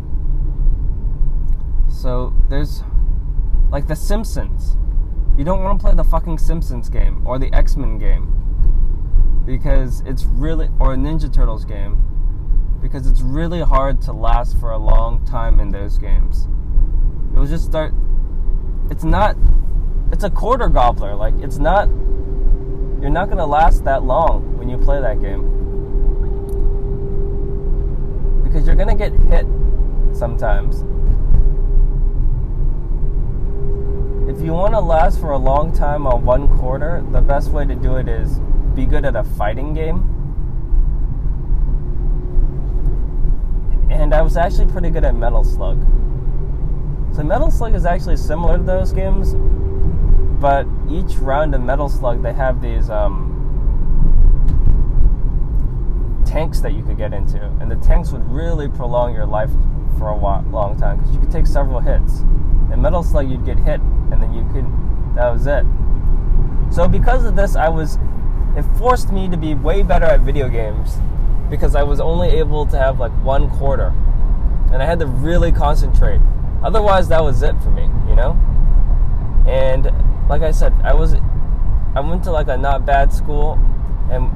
So 1.90 2.34
there's 2.50 2.84
like 3.72 3.88
The 3.88 3.96
Simpsons. 3.96 4.78
You 5.38 5.44
don't 5.44 5.64
want 5.64 5.80
to 5.80 5.84
play 5.84 5.96
the 5.96 6.04
fucking 6.04 6.38
Simpsons 6.38 6.90
game 6.90 7.26
or 7.26 7.40
the 7.40 7.52
X 7.54 7.76
Men 7.76 7.98
game 7.98 8.32
because 9.46 10.02
it's 10.02 10.26
really 10.26 10.70
or 10.80 10.94
a 10.94 10.98
Ninja 10.98 11.32
Turtles 11.34 11.66
game 11.66 12.02
because 12.82 13.08
it's 13.08 13.22
really 13.22 13.62
hard 13.62 14.02
to 14.04 14.14
last 14.14 14.60
for 14.60 14.72
a 14.72 14.78
long 14.78 15.26
time 15.26 15.60
in 15.60 15.70
those 15.70 15.98
games. 15.98 16.48
It 17.34 17.40
will 17.40 17.48
just 17.48 17.66
start. 17.66 17.94
It's 18.90 19.04
not. 19.04 19.36
It's 20.12 20.24
a 20.24 20.30
quarter 20.30 20.68
gobbler. 20.68 21.16
Like 21.16 21.34
it's 21.42 21.58
not. 21.58 21.90
You're 23.02 23.10
not 23.10 23.30
gonna 23.30 23.46
last 23.46 23.84
that 23.86 24.04
long 24.04 24.58
when 24.58 24.70
you 24.70 24.78
play 24.78 25.00
that 25.00 25.22
game 25.22 25.52
because 28.44 28.66
you're 28.66 28.76
gonna 28.76 28.96
get 28.96 29.12
hit 29.14 29.46
sometimes. 30.14 30.84
if 34.36 34.42
you 34.42 34.52
want 34.52 34.74
to 34.74 34.80
last 34.82 35.20
for 35.22 35.32
a 35.32 35.38
long 35.38 35.72
time 35.72 36.06
on 36.06 36.26
one 36.26 36.48
quarter, 36.60 37.02
the 37.12 37.22
best 37.22 37.52
way 37.52 37.66
to 37.66 37.74
do 37.74 37.96
it 37.96 38.10
is 38.10 38.40
be 38.76 38.86
good 38.86 39.06
at 39.06 39.16
a 39.16 39.24
fighting 39.24 39.74
game. 39.74 39.98
And 43.90 44.14
I 44.14 44.22
was 44.22 44.36
actually 44.36 44.68
pretty 44.68 44.90
good 44.90 45.06
at 45.06 45.16
Metal 45.16 45.44
Slug. 45.46 45.80
So 47.16 47.24
Metal 47.24 47.50
Slug 47.50 47.76
is 47.76 47.86
actually 47.86 48.18
similar 48.18 48.58
to 48.58 48.64
those 48.64 48.92
games, 48.92 49.36
but 50.40 50.68
each 50.90 51.16
round 51.18 51.56
of 51.56 51.62
Metal 51.62 51.90
Slug 51.90 52.22
they 52.22 52.34
have 52.34 52.62
these 52.62 52.90
um, 52.90 53.32
tanks 56.26 56.60
that 56.60 56.74
you 56.74 56.84
could 56.84 56.98
get 56.98 57.14
into, 57.14 57.42
and 57.62 57.72
the 57.72 57.78
tanks 57.78 58.12
would 58.12 58.30
really 58.30 58.68
prolong 58.68 59.14
your 59.14 59.26
life 59.26 59.52
for 59.98 60.10
a 60.10 60.16
while, 60.16 60.44
long 60.52 60.78
time 60.78 60.98
because 60.98 61.14
you 61.14 61.20
could 61.20 61.32
take 61.32 61.48
several 61.48 61.80
hits. 61.80 62.20
In 62.74 62.82
Metal 62.82 63.04
Slug, 63.04 63.30
you'd 63.30 63.46
get 63.46 63.58
hit, 63.58 63.80
and 64.12 64.22
then 64.22 64.34
you 64.34 64.44
could. 64.52 64.66
That 65.16 65.32
was 65.32 65.48
it. 65.48 65.66
So 66.74 66.88
because 66.88 67.24
of 67.26 67.36
this, 67.36 67.56
I 67.56 67.70
was. 67.70 67.98
It 68.58 68.64
forced 68.78 69.12
me 69.12 69.30
to 69.30 69.38
be 69.38 69.54
way 69.54 69.84
better 69.84 70.06
at 70.06 70.22
video 70.22 70.48
games 70.50 70.98
because 71.50 71.76
I 71.76 71.84
was 71.84 72.00
only 72.00 72.30
able 72.30 72.66
to 72.68 72.78
have 72.78 73.00
like 73.00 73.12
one 73.24 73.50
quarter, 73.50 73.94
and 74.72 74.82
I 74.82 74.86
had 74.86 75.00
to 75.00 75.08
really 75.08 75.52
concentrate. 75.52 76.20
Otherwise, 76.64 77.08
that 77.10 77.24
was 77.24 77.44
it 77.44 77.56
for 77.62 77.70
me, 77.70 77.84
you 78.10 78.16
know. 78.16 78.32
And 79.46 79.92
like 80.30 80.42
I 80.42 80.52
said, 80.52 80.74
I 80.84 80.94
was. 80.94 81.16
I 81.96 82.02
went 82.02 82.24
to 82.26 82.32
like 82.32 82.48
a 82.48 82.58
not 82.58 82.86
bad 82.86 83.14
school, 83.14 83.60
and 84.12 84.32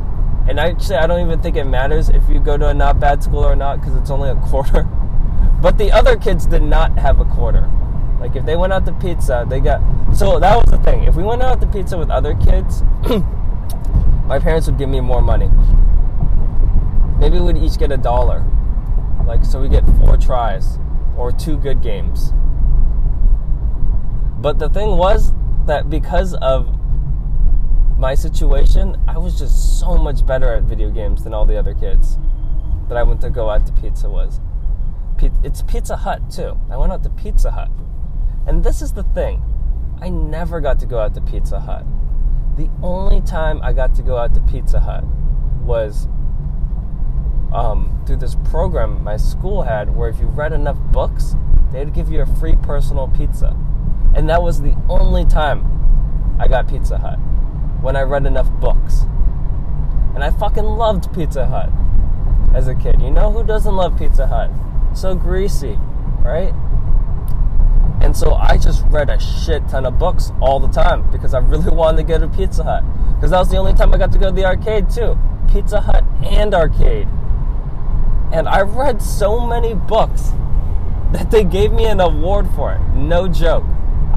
and 0.49 0.59
actually, 0.59 0.95
I 0.95 1.07
don't 1.07 1.25
even 1.25 1.41
think 1.41 1.55
it 1.55 1.65
matters 1.65 2.09
if 2.09 2.27
you 2.29 2.39
go 2.39 2.57
to 2.57 2.67
a 2.67 2.73
not 2.73 2.99
bad 2.99 3.23
school 3.23 3.45
or 3.45 3.55
not 3.55 3.79
because 3.79 3.95
it's 3.95 4.09
only 4.09 4.29
a 4.29 4.35
quarter. 4.49 4.87
But 5.61 5.77
the 5.77 5.91
other 5.91 6.15
kids 6.15 6.45
did 6.45 6.61
not 6.61 6.97
have 6.97 7.19
a 7.19 7.25
quarter. 7.25 7.69
Like 8.19 8.35
if 8.35 8.45
they 8.45 8.55
went 8.55 8.73
out 8.73 8.85
to 8.85 8.93
pizza, 8.93 9.45
they 9.47 9.59
got. 9.59 9.81
So 10.15 10.39
that 10.39 10.55
was 10.55 10.65
the 10.65 10.77
thing. 10.83 11.03
If 11.03 11.15
we 11.15 11.23
went 11.23 11.41
out 11.41 11.61
to 11.61 11.67
pizza 11.67 11.97
with 11.97 12.09
other 12.09 12.35
kids, 12.35 12.83
my 14.25 14.39
parents 14.39 14.67
would 14.67 14.77
give 14.77 14.89
me 14.89 15.01
more 15.01 15.21
money. 15.21 15.49
Maybe 17.19 17.39
we'd 17.39 17.57
each 17.57 17.77
get 17.77 17.91
a 17.91 17.97
dollar. 17.97 18.45
Like 19.25 19.45
so, 19.45 19.61
we 19.61 19.69
get 19.69 19.85
four 19.99 20.17
tries 20.17 20.79
or 21.17 21.31
two 21.31 21.57
good 21.57 21.81
games. 21.81 22.33
But 24.39 24.57
the 24.57 24.69
thing 24.69 24.97
was 24.97 25.33
that 25.69 25.87
because 25.87 26.33
of 26.35 26.67
my 27.99 28.15
situation, 28.15 28.97
I 29.07 29.19
was 29.19 29.37
just 29.37 29.79
so 29.79 29.97
much 29.97 30.25
better 30.25 30.51
at 30.53 30.63
video 30.63 30.89
games 30.89 31.23
than 31.23 31.33
all 31.33 31.45
the 31.45 31.57
other 31.57 31.75
kids 31.75 32.17
that 32.87 32.97
I 32.97 33.03
went 33.03 33.21
to 33.21 33.29
go 33.29 33.51
out 33.51 33.67
to 33.67 33.73
pizza 33.73 34.09
was. 34.09 34.41
It's 35.43 35.61
Pizza 35.61 35.95
Hut 35.95 36.31
too. 36.31 36.59
I 36.71 36.77
went 36.77 36.91
out 36.91 37.03
to 37.03 37.09
Pizza 37.09 37.51
Hut. 37.51 37.69
And 38.47 38.63
this 38.63 38.81
is 38.81 38.93
the 38.93 39.03
thing 39.03 39.43
I 40.01 40.09
never 40.09 40.59
got 40.59 40.79
to 40.79 40.87
go 40.87 40.97
out 40.99 41.13
to 41.13 41.21
Pizza 41.21 41.59
Hut. 41.59 41.85
The 42.57 42.69
only 42.81 43.21
time 43.21 43.61
I 43.61 43.71
got 43.71 43.93
to 43.95 44.01
go 44.01 44.17
out 44.17 44.33
to 44.33 44.39
Pizza 44.41 44.79
Hut 44.79 45.03
was 45.63 46.07
um, 47.53 48.01
through 48.07 48.17
this 48.17 48.35
program 48.45 49.03
my 49.03 49.17
school 49.17 49.61
had 49.61 49.95
where 49.95 50.09
if 50.09 50.19
you 50.19 50.27
read 50.27 50.51
enough 50.51 50.79
books, 50.91 51.35
they'd 51.71 51.93
give 51.93 52.11
you 52.11 52.21
a 52.21 52.25
free 52.37 52.55
personal 52.55 53.07
pizza. 53.09 53.55
And 54.15 54.29
that 54.29 54.41
was 54.41 54.61
the 54.61 54.75
only 54.89 55.25
time 55.25 56.37
I 56.39 56.47
got 56.47 56.67
Pizza 56.67 56.97
Hut 56.97 57.17
when 57.81 57.95
I 57.95 58.01
read 58.01 58.25
enough 58.25 58.49
books. 58.59 59.01
And 60.15 60.23
I 60.23 60.31
fucking 60.31 60.63
loved 60.63 61.13
Pizza 61.13 61.45
Hut 61.45 61.69
as 62.55 62.67
a 62.67 62.75
kid. 62.75 63.01
You 63.01 63.11
know 63.11 63.31
who 63.31 63.43
doesn't 63.43 63.75
love 63.75 63.97
Pizza 63.97 64.27
Hut? 64.27 64.49
So 64.93 65.15
greasy, 65.15 65.77
right? 66.23 66.53
And 68.01 68.15
so 68.15 68.33
I 68.33 68.57
just 68.57 68.83
read 68.87 69.09
a 69.09 69.19
shit 69.19 69.67
ton 69.67 69.85
of 69.85 69.99
books 69.99 70.31
all 70.41 70.59
the 70.59 70.69
time 70.69 71.09
because 71.11 71.33
I 71.33 71.39
really 71.39 71.69
wanted 71.75 71.97
to 71.97 72.03
go 72.03 72.17
to 72.17 72.27
Pizza 72.27 72.63
Hut. 72.63 72.83
Because 73.15 73.31
that 73.31 73.39
was 73.39 73.49
the 73.49 73.57
only 73.57 73.73
time 73.73 73.93
I 73.93 73.97
got 73.97 74.11
to 74.13 74.17
go 74.17 74.27
to 74.27 74.35
the 74.35 74.45
arcade 74.45 74.89
too. 74.89 75.17
Pizza 75.51 75.81
Hut 75.81 76.03
and 76.23 76.53
arcade. 76.53 77.07
And 78.31 78.47
I 78.47 78.61
read 78.61 79.01
so 79.01 79.45
many 79.45 79.73
books 79.73 80.31
that 81.11 81.31
they 81.31 81.43
gave 81.43 81.71
me 81.71 81.85
an 81.85 81.99
award 81.99 82.47
for 82.55 82.73
it. 82.73 82.79
No 82.95 83.27
joke. 83.27 83.65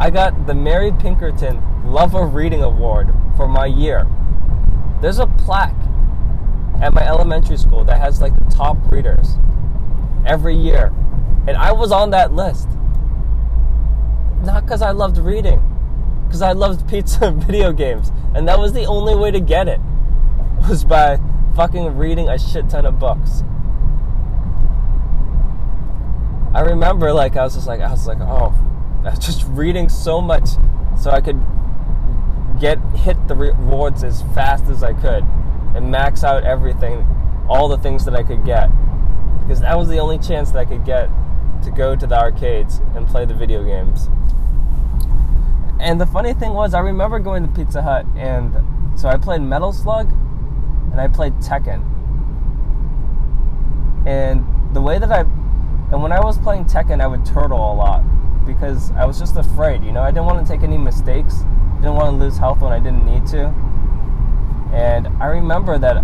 I 0.03 0.11
got 0.11 0.49
the 0.49 0.55
Mary 0.55 0.91
Pinkerton 0.91 1.63
Love 1.85 2.17
of 2.17 2.35
Reading 2.35 2.61
Award 2.61 3.15
for 3.37 3.47
my 3.47 3.67
year. 3.67 4.05
There's 5.01 5.21
a 5.21 5.29
plaque 5.29 5.77
at 6.81 6.93
my 6.93 7.07
elementary 7.07 7.57
school 7.57 7.85
that 7.85 8.01
has 8.01 8.21
like 8.21 8.37
the 8.37 8.47
top 8.47 8.77
readers 8.91 9.37
every 10.27 10.57
year. 10.57 10.93
And 11.47 11.57
I 11.57 11.71
was 11.71 11.93
on 11.93 12.11
that 12.11 12.33
list. 12.33 12.69
Not 14.43 14.65
because 14.65 14.83
I 14.83 14.91
loved 14.91 15.19
reading, 15.19 15.63
because 16.27 16.43
I 16.43 16.51
loved 16.51 16.89
pizza 16.89 17.27
and 17.27 17.41
video 17.47 17.73
games. 17.73 18.11
And 18.35 18.49
that 18.49 18.59
was 18.59 18.73
the 18.73 18.87
only 18.87 19.15
way 19.15 19.31
to 19.31 19.39
get 19.39 19.69
it, 19.69 19.79
was 20.69 20.83
by 20.83 21.21
fucking 21.55 21.97
reading 21.97 22.29
a 22.29 22.41
shit 22.41 22.69
ton 22.69 22.87
of 22.87 22.99
books. 22.99 23.45
I 26.53 26.63
remember, 26.63 27.13
like, 27.13 27.37
I 27.37 27.45
was 27.45 27.55
just 27.55 27.69
like, 27.69 27.81
I 27.81 27.93
was 27.93 28.09
like, 28.09 28.19
oh, 28.21 28.53
just 29.19 29.45
reading 29.49 29.89
so 29.89 30.21
much 30.21 30.51
so 31.01 31.11
I 31.11 31.21
could 31.21 31.41
get 32.61 32.79
hit 32.95 33.17
the 33.27 33.35
rewards 33.35 34.05
as 34.05 34.23
fast 34.35 34.65
as 34.65 34.83
I 34.83 34.93
could 34.93 35.25
and 35.75 35.91
max 35.91 36.23
out 36.23 36.45
everything, 36.45 37.07
all 37.49 37.69
the 37.69 37.79
things 37.79 38.05
that 38.05 38.15
I 38.15 38.23
could 38.23 38.45
get, 38.45 38.71
because 39.41 39.61
that 39.61 39.77
was 39.77 39.89
the 39.89 39.99
only 39.99 40.19
chance 40.19 40.53
that 40.53 40.59
I 40.59 40.65
could 40.65 40.85
get 40.85 41.09
to 41.65 41.71
go 41.71 41.97
to 41.97 42.07
the 42.07 42.17
arcades 42.17 42.81
and 42.95 43.07
play 43.07 43.25
the 43.25 43.35
video 43.35 43.65
games. 43.65 44.09
And 45.81 46.01
the 46.01 46.07
funny 46.07 46.35
thing 46.35 46.53
was, 46.53 46.75
I 46.75 46.81
remember 46.81 47.19
going 47.19 47.43
to 47.43 47.49
Pizza 47.49 47.83
Hut, 47.83 48.07
and 48.17 48.55
so 48.99 49.09
I 49.09 49.17
played 49.17 49.41
Metal 49.41 49.73
Slug 49.73 50.13
and 50.93 51.01
I 51.01 51.09
played 51.09 51.35
Tekken. 51.37 51.89
And 54.07 54.45
the 54.75 54.81
way 54.81 54.99
that 54.99 55.11
I, 55.11 55.21
and 55.21 56.03
when 56.03 56.13
I 56.13 56.21
was 56.21 56.39
playing 56.39 56.67
Tekken, 56.67 57.01
I 57.01 57.07
would 57.09 57.25
turtle 57.25 57.59
a 57.59 57.75
lot 57.75 58.05
because 58.47 58.91
I 58.93 59.05
was 59.05 59.19
just 59.19 59.37
afraid, 59.37 59.85
you 59.85 59.93
know, 59.93 60.03
I 60.03 60.11
didn't 60.11 60.27
want 60.27 60.47
to 60.47 60.53
take 60.53 60.63
any 60.63 60.79
mistakes, 60.79 61.39
didn't 61.77 61.95
want 61.95 62.11
to 62.11 62.25
lose 62.25 62.39
health 62.39 62.61
when 62.61 62.73
I 62.73 62.79
didn't 62.79 63.05
need 63.05 63.27
to. 63.29 63.47
And 64.73 65.09
I 65.23 65.27
remember 65.27 65.79
that 65.79 65.99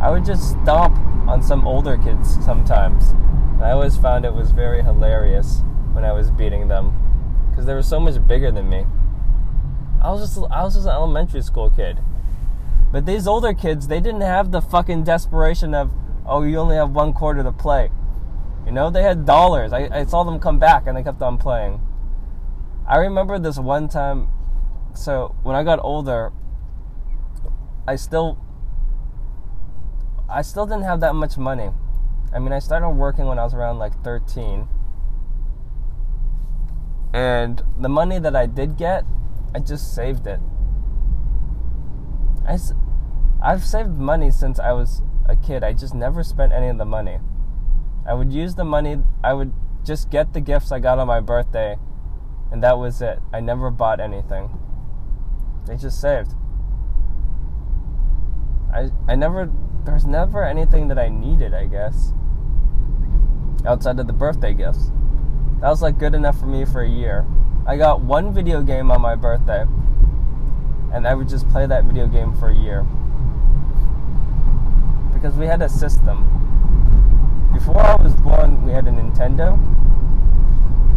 I 0.00 0.10
would 0.10 0.24
just 0.24 0.50
stomp 0.50 0.96
on 1.28 1.42
some 1.42 1.66
older 1.66 1.96
kids 1.98 2.42
sometimes. 2.44 3.10
And 3.10 3.64
I 3.64 3.72
always 3.72 3.96
found 3.96 4.24
it 4.24 4.34
was 4.34 4.50
very 4.50 4.82
hilarious 4.82 5.62
when 5.92 6.04
I 6.04 6.12
was 6.12 6.30
beating 6.30 6.68
them 6.68 6.94
because 7.50 7.66
they 7.66 7.74
were 7.74 7.82
so 7.82 8.00
much 8.00 8.26
bigger 8.26 8.50
than 8.50 8.68
me. 8.68 8.86
I 10.02 10.10
was 10.10 10.20
just 10.20 10.50
I 10.50 10.62
was 10.64 10.74
just 10.74 10.86
an 10.86 10.92
elementary 10.92 11.42
school 11.42 11.70
kid. 11.70 11.98
But 12.92 13.06
these 13.06 13.26
older 13.26 13.54
kids, 13.54 13.88
they 13.88 14.00
didn't 14.00 14.22
have 14.22 14.50
the 14.50 14.60
fucking 14.60 15.04
desperation 15.04 15.74
of, 15.74 15.92
oh, 16.26 16.42
you 16.42 16.58
only 16.58 16.76
have 16.76 16.90
one 16.90 17.12
quarter 17.12 17.42
to 17.42 17.52
play. 17.52 17.90
You 18.70 18.74
know, 18.74 18.88
they 18.88 19.02
had 19.02 19.26
dollars. 19.26 19.72
I, 19.72 19.88
I 19.90 20.04
saw 20.04 20.22
them 20.22 20.38
come 20.38 20.60
back 20.60 20.86
and 20.86 20.96
they 20.96 21.02
kept 21.02 21.20
on 21.22 21.38
playing. 21.38 21.80
I 22.86 22.98
remember 22.98 23.36
this 23.36 23.58
one 23.58 23.88
time. 23.88 24.28
So 24.94 25.34
when 25.42 25.56
I 25.56 25.64
got 25.64 25.80
older, 25.82 26.32
I 27.88 27.96
still 27.96 28.38
I 30.30 30.42
still 30.42 30.66
didn't 30.66 30.84
have 30.84 31.00
that 31.00 31.16
much 31.16 31.36
money. 31.36 31.70
I 32.32 32.38
mean, 32.38 32.52
I 32.52 32.60
started 32.60 32.90
working 32.90 33.26
when 33.26 33.40
I 33.40 33.42
was 33.42 33.54
around 33.54 33.80
like 33.80 34.04
13. 34.04 34.68
And 37.12 37.64
the 37.76 37.88
money 37.88 38.20
that 38.20 38.36
I 38.36 38.46
did 38.46 38.76
get, 38.76 39.04
I 39.52 39.58
just 39.58 39.96
saved 39.96 40.28
it. 40.28 40.38
I, 42.46 42.56
I've 43.42 43.64
saved 43.64 43.98
money 43.98 44.30
since 44.30 44.60
I 44.60 44.70
was 44.74 45.02
a 45.28 45.34
kid. 45.34 45.64
I 45.64 45.72
just 45.72 45.92
never 45.92 46.22
spent 46.22 46.52
any 46.52 46.68
of 46.68 46.78
the 46.78 46.84
money. 46.84 47.18
I 48.06 48.14
would 48.14 48.32
use 48.32 48.54
the 48.54 48.64
money, 48.64 48.98
I 49.22 49.34
would 49.34 49.52
just 49.84 50.10
get 50.10 50.32
the 50.32 50.40
gifts 50.40 50.72
I 50.72 50.78
got 50.78 50.98
on 50.98 51.06
my 51.06 51.20
birthday, 51.20 51.76
and 52.50 52.62
that 52.62 52.78
was 52.78 53.00
it. 53.00 53.20
I 53.32 53.40
never 53.40 53.70
bought 53.70 54.00
anything. 54.00 54.58
They 55.66 55.76
just 55.76 56.00
saved. 56.00 56.34
I 58.72 58.90
I 59.08 59.14
never 59.14 59.50
there's 59.84 60.06
never 60.06 60.44
anything 60.44 60.88
that 60.88 60.98
I 60.98 61.08
needed, 61.08 61.54
I 61.54 61.66
guess. 61.66 62.12
Outside 63.66 63.98
of 63.98 64.06
the 64.06 64.12
birthday 64.12 64.54
gifts. 64.54 64.90
That 65.60 65.68
was 65.68 65.82
like 65.82 65.98
good 65.98 66.14
enough 66.14 66.38
for 66.38 66.46
me 66.46 66.64
for 66.64 66.82
a 66.82 66.88
year. 66.88 67.26
I 67.66 67.76
got 67.76 68.00
one 68.00 68.32
video 68.32 68.62
game 68.62 68.90
on 68.90 69.00
my 69.00 69.14
birthday, 69.14 69.64
and 70.92 71.06
I 71.06 71.14
would 71.14 71.28
just 71.28 71.48
play 71.50 71.66
that 71.66 71.84
video 71.84 72.06
game 72.06 72.34
for 72.34 72.48
a 72.48 72.56
year. 72.56 72.86
Because 75.12 75.34
we 75.34 75.46
had 75.46 75.60
a 75.60 75.68
system. 75.68 76.39
Before 77.60 77.80
I 77.80 77.96
was 77.96 78.14
born, 78.16 78.64
we 78.64 78.72
had 78.72 78.86
a 78.86 78.90
Nintendo, 78.90 79.54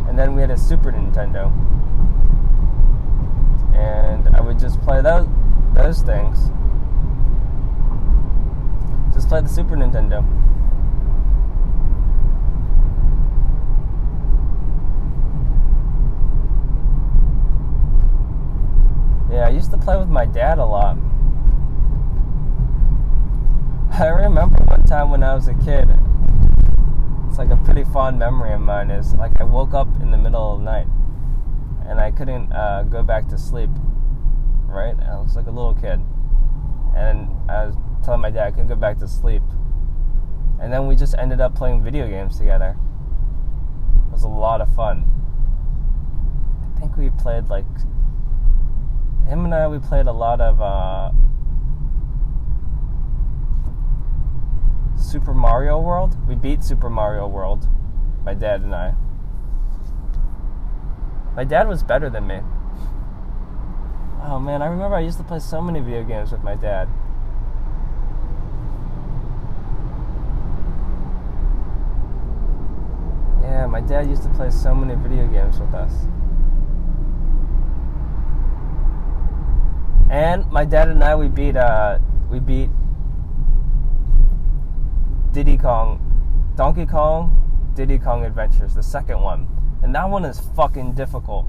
and 0.10 0.18
then 0.18 0.36
we 0.36 0.42
had 0.42 0.52
a 0.52 0.58
Super 0.58 0.92
Nintendo. 0.92 1.52
And 3.76 4.36
I 4.36 4.42
would 4.42 4.60
just 4.60 4.82
play 4.82 5.02
those, 5.02 5.28
those 5.74 6.02
things 6.02 6.50
just 9.14 9.30
play 9.30 9.42
the 9.42 9.48
Super 9.48 9.76
Nintendo. 9.76 10.26
Yeah, 19.32 19.48
I 19.48 19.50
used 19.50 19.72
to 19.72 19.78
play 19.78 19.98
with 19.98 20.10
my 20.10 20.26
dad 20.26 20.58
a 20.58 20.66
lot. 20.66 20.98
I 23.94 24.08
remember 24.08 24.58
one 24.66 24.84
time 24.84 25.12
when 25.12 25.24
I 25.24 25.36
was 25.36 25.48
a 25.48 25.54
kid. 25.54 25.88
It's 27.34 27.40
like 27.40 27.50
a 27.50 27.58
pretty 27.58 27.84
fond 27.84 28.20
memory 28.20 28.54
of 28.54 28.62
mine. 28.62 28.92
Is 28.92 29.16
like 29.16 29.42
I 29.42 29.44
woke 29.44 29.74
up 29.74 29.88
in 30.04 30.12
the 30.12 30.20
middle 30.20 30.54
of 30.54 30.60
the 30.60 30.66
night, 30.66 30.86
and 31.90 32.00
I 32.00 32.12
couldn't 32.12 32.54
uh, 32.54 32.84
go 32.84 33.02
back 33.02 33.28
to 33.30 33.40
sleep. 33.40 33.72
Right? 34.68 34.94
I 35.00 35.18
was 35.18 35.36
like 35.36 35.48
a 35.48 35.50
little 35.50 35.74
kid, 35.74 36.00
and 36.96 37.28
I 37.50 37.66
was 37.66 37.76
telling 38.06 38.22
my 38.22 38.30
dad 38.30 38.46
I 38.46 38.52
couldn't 38.52 38.68
go 38.68 38.76
back 38.76 39.00
to 39.00 39.08
sleep. 39.08 39.42
And 40.62 40.72
then 40.72 40.86
we 40.86 40.96
just 40.96 41.16
ended 41.18 41.42
up 41.42 41.56
playing 41.56 41.84
video 41.84 42.08
games 42.08 42.38
together. 42.38 42.78
It 44.10 44.12
was 44.12 44.22
a 44.22 44.28
lot 44.28 44.62
of 44.62 44.72
fun. 44.76 45.10
I 46.62 46.80
think 46.80 46.98
we 46.98 47.10
played 47.10 47.50
like 47.50 47.66
him 49.28 49.44
and 49.44 49.56
I. 49.56 49.68
We 49.68 49.80
played 49.80 50.06
a 50.06 50.12
lot 50.14 50.40
of 50.40 50.62
uh, 50.62 51.10
Super 55.04 55.34
Mario 55.34 55.80
World. 55.80 56.16
We 56.28 56.36
beat 56.36 56.64
Super 56.64 56.90
Mario 56.90 57.28
World. 57.28 57.68
My 58.24 58.34
dad 58.34 58.62
and 58.62 58.74
I. 58.74 58.96
My 61.36 61.44
dad 61.44 61.68
was 61.68 61.84
better 61.84 62.10
than 62.10 62.26
me. 62.26 62.40
Oh 64.24 64.40
man, 64.40 64.62
I 64.62 64.68
remember 64.68 64.96
I 64.96 65.02
used 65.02 65.18
to 65.18 65.24
play 65.24 65.40
so 65.40 65.62
many 65.62 65.82
video 65.82 66.04
games 66.04 66.32
with 66.32 66.42
my 66.42 66.56
dad. 66.56 66.88
Yeah, 73.42 73.66
my 73.68 73.82
dad 73.82 74.08
used 74.08 74.24
to 74.24 74.30
play 74.30 74.50
so 74.50 74.74
many 74.74 74.96
video 74.96 75.28
games 75.28 75.60
with 75.60 75.74
us. 75.74 75.94
And 80.10 80.50
my 80.50 80.64
dad 80.64 80.88
and 80.88 81.04
I 81.04 81.16
we 81.16 81.28
beat 81.28 81.58
uh 81.58 82.00
we 82.30 82.40
beat 82.40 82.70
Diddy 85.34 85.58
Kong 85.58 86.00
Donkey 86.56 86.86
Kong 86.86 87.44
Diddy 87.76 87.98
Kong 87.98 88.24
Adventures, 88.24 88.76
the 88.76 88.84
second 88.84 89.22
one. 89.22 89.48
And 89.82 89.94
that 89.96 90.10
one 90.10 90.26
is 90.26 90.40
fucking 90.56 90.94
difficult. 90.94 91.48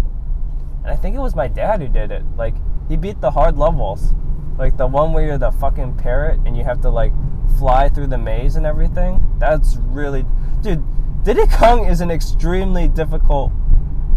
And 0.83 0.91
I 0.91 0.97
think 0.97 1.15
it 1.15 1.21
was 1.21 1.35
my 1.35 1.49
dad 1.49 1.81
who 1.81 1.89
did 1.89 2.11
it. 2.11 2.23
Like 2.37 2.55
he 2.89 2.97
beat 2.97 3.21
the 3.21 3.31
hard 3.31 3.59
levels. 3.59 4.15
Like 4.59 4.77
the 4.77 4.87
one 4.87 5.13
where 5.13 5.27
you're 5.27 5.39
the 5.39 5.53
fucking 5.53 5.97
parrot 5.97 6.41
and 6.47 6.57
you 6.57 6.65
have 6.65 6.81
to 6.83 6.91
like 6.91 7.13
fly 7.59 7.89
through 7.89 8.09
the 8.09 8.19
maze 8.19 8.57
and 8.57 8.67
everything. 8.67 9.25
That's 9.39 9.77
really 9.77 10.25
dude, 10.63 10.83
Diddy 11.23 11.47
Kong 11.47 11.87
is 11.87 12.01
an 12.01 12.11
extremely 12.11 12.89
difficult 12.89 13.53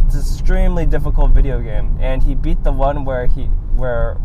it's 0.06 0.16
an 0.16 0.22
extremely 0.22 0.86
difficult 0.86 1.32
video 1.32 1.62
game. 1.62 1.98
And 2.00 2.24
he 2.24 2.36
beat 2.36 2.64
the 2.64 2.72
one 2.72 3.04
where 3.04 3.28
he 3.28 3.46
where 3.76 4.18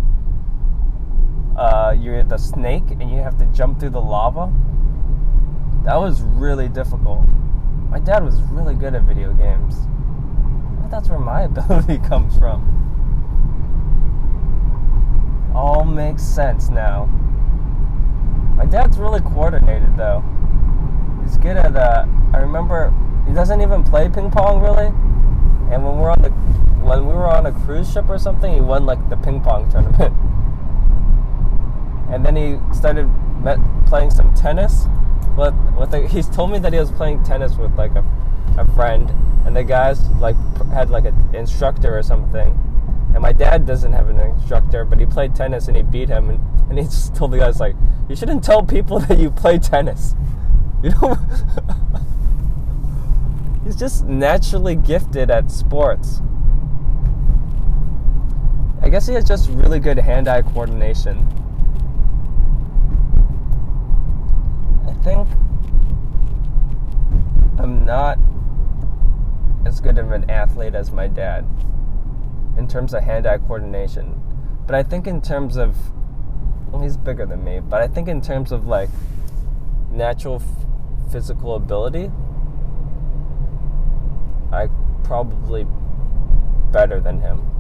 uh, 1.57 1.97
you're 1.99 2.23
the 2.23 2.39
snake 2.39 2.85
and 2.91 3.11
you 3.11 3.19
have 3.19 3.37
to 3.39 3.47
jump 3.47 3.81
through 3.81 3.91
the 3.91 4.01
lava. 4.01 4.53
That 5.85 5.97
was 5.97 6.23
really 6.23 6.69
difficult. 6.69 7.27
My 7.91 7.99
dad 7.99 8.25
was 8.25 8.41
really 8.43 8.75
good 8.75 8.95
at 8.95 9.03
video 9.03 9.33
games. 9.33 9.75
But 10.81 10.91
that's 10.91 11.09
where 11.09 11.19
my 11.19 11.43
ability 11.51 11.99
comes 11.99 12.39
from. 12.39 12.69
All 15.55 15.85
makes 15.85 16.23
sense 16.23 16.69
now. 16.69 17.07
My 18.57 18.65
dad's 18.65 18.97
really 18.97 19.21
coordinated 19.21 19.97
though. 19.97 20.23
He's 21.23 21.37
good 21.37 21.57
at 21.57 21.75
uh 21.75 22.07
I 22.33 22.39
remember 22.39 22.95
he 23.27 23.35
doesn't 23.35 23.61
even 23.61 23.83
play 23.83 24.09
ping 24.09 24.31
pong 24.31 24.63
really. 24.63 24.87
And 25.75 25.85
when 25.85 25.99
we're 25.99 26.11
on 26.11 26.23
the 26.23 26.31
when 26.87 27.07
we 27.07 27.13
were 27.13 27.27
on 27.27 27.47
a 27.47 27.53
cruise 27.53 27.93
ship 27.93 28.09
or 28.09 28.19
something, 28.19 28.55
he 28.55 28.61
won 28.61 28.87
like 28.87 29.09
the 29.11 29.17
ping 29.17 29.41
pong 29.41 29.69
tournament. 29.71 30.15
and 32.13 32.25
then 32.25 32.37
he 32.37 32.59
started 32.75 33.11
met, 33.43 33.59
playing 33.87 34.11
some 34.11 34.33
tennis. 34.35 34.87
But 35.37 35.55
with 35.79 35.91
the, 35.91 36.07
he's 36.07 36.29
told 36.29 36.51
me 36.51 36.59
that 36.59 36.73
he 36.73 36.79
was 36.79 36.91
playing 36.91 37.23
tennis 37.25 37.57
with 37.57 37.75
like 37.77 37.93
a, 37.95 38.05
a 38.59 38.67
friend, 38.75 39.11
and 39.47 39.57
the 39.57 39.65
guys 39.65 40.07
like 40.21 40.37
had 40.73 40.91
like 40.91 41.05
an 41.05 41.35
instructor 41.35 41.97
or 41.97 42.03
something. 42.03 42.59
And 43.15 43.21
my 43.21 43.33
dad 43.33 43.67
doesn't 43.67 43.93
have 43.93 44.09
an 44.09 44.21
instructor, 44.21 44.85
but 44.85 44.99
he 44.99 45.07
played 45.07 45.35
tennis 45.35 45.69
and 45.69 45.77
he 45.77 45.83
beat 45.83 46.09
him. 46.09 46.31
And, 46.31 46.41
and 46.71 46.79
he 46.79 46.85
just 46.91 47.15
told 47.15 47.33
the 47.33 47.39
guys 47.39 47.61
like, 47.61 47.75
"You 48.09 48.17
shouldn't 48.17 48.45
tell 48.45 48.63
people 48.63 48.99
that 49.07 49.19
you 49.19 49.31
play 49.31 49.59
tennis." 49.59 50.15
You 50.83 50.91
know, 51.01 51.17
he's 53.65 53.77
just 53.77 54.05
naturally 54.05 54.75
gifted 54.75 55.31
at 55.31 55.49
sports. 55.49 56.21
I 58.83 58.89
guess 58.89 59.07
he 59.07 59.15
has 59.15 59.25
just 59.25 59.49
really 59.51 59.79
good 59.79 59.97
hand-eye 59.97 60.43
coordination. 60.43 61.25
I 64.89 64.92
think 65.03 65.29
I'm 67.59 67.85
not 67.85 68.19
as 69.67 69.81
good 69.81 69.99
of 69.99 70.13
an 70.13 70.31
athlete 70.31 70.75
as 70.75 70.93
my 70.93 71.09
dad 71.09 71.45
in 72.57 72.69
terms 72.69 72.95
of 72.95 73.03
hand 73.03 73.27
eye 73.27 73.39
coordination. 73.39 74.21
But 74.67 74.77
I 74.77 74.83
think 74.83 75.07
in 75.07 75.21
terms 75.21 75.57
of, 75.57 75.77
well, 76.71 76.83
he's 76.83 76.97
bigger 76.97 77.27
than 77.27 77.43
me, 77.43 77.61
but 77.61 77.83
I 77.83 77.89
think 77.89 78.07
in 78.09 78.21
terms 78.21 78.53
of 78.53 78.67
like 78.67 78.91
natural 79.91 80.37
f- 80.37 81.11
physical 81.11 81.57
ability, 81.57 82.11
I 84.53 84.69
probably 85.03 85.67
better 86.71 87.01
than 87.01 87.21
him. 87.21 87.52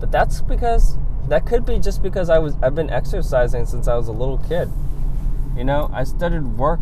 But 0.00 0.12
that's 0.12 0.40
because 0.40 0.98
that 1.28 1.46
could 1.46 1.64
be 1.64 1.78
just 1.78 2.02
because 2.02 2.28
I 2.28 2.38
was 2.38 2.56
I've 2.62 2.74
been 2.74 2.90
exercising 2.90 3.66
since 3.66 3.88
I 3.88 3.96
was 3.96 4.08
a 4.08 4.12
little 4.12 4.38
kid. 4.38 4.70
You 5.56 5.64
know, 5.64 5.90
I 5.92 6.04
started 6.04 6.58
work 6.58 6.80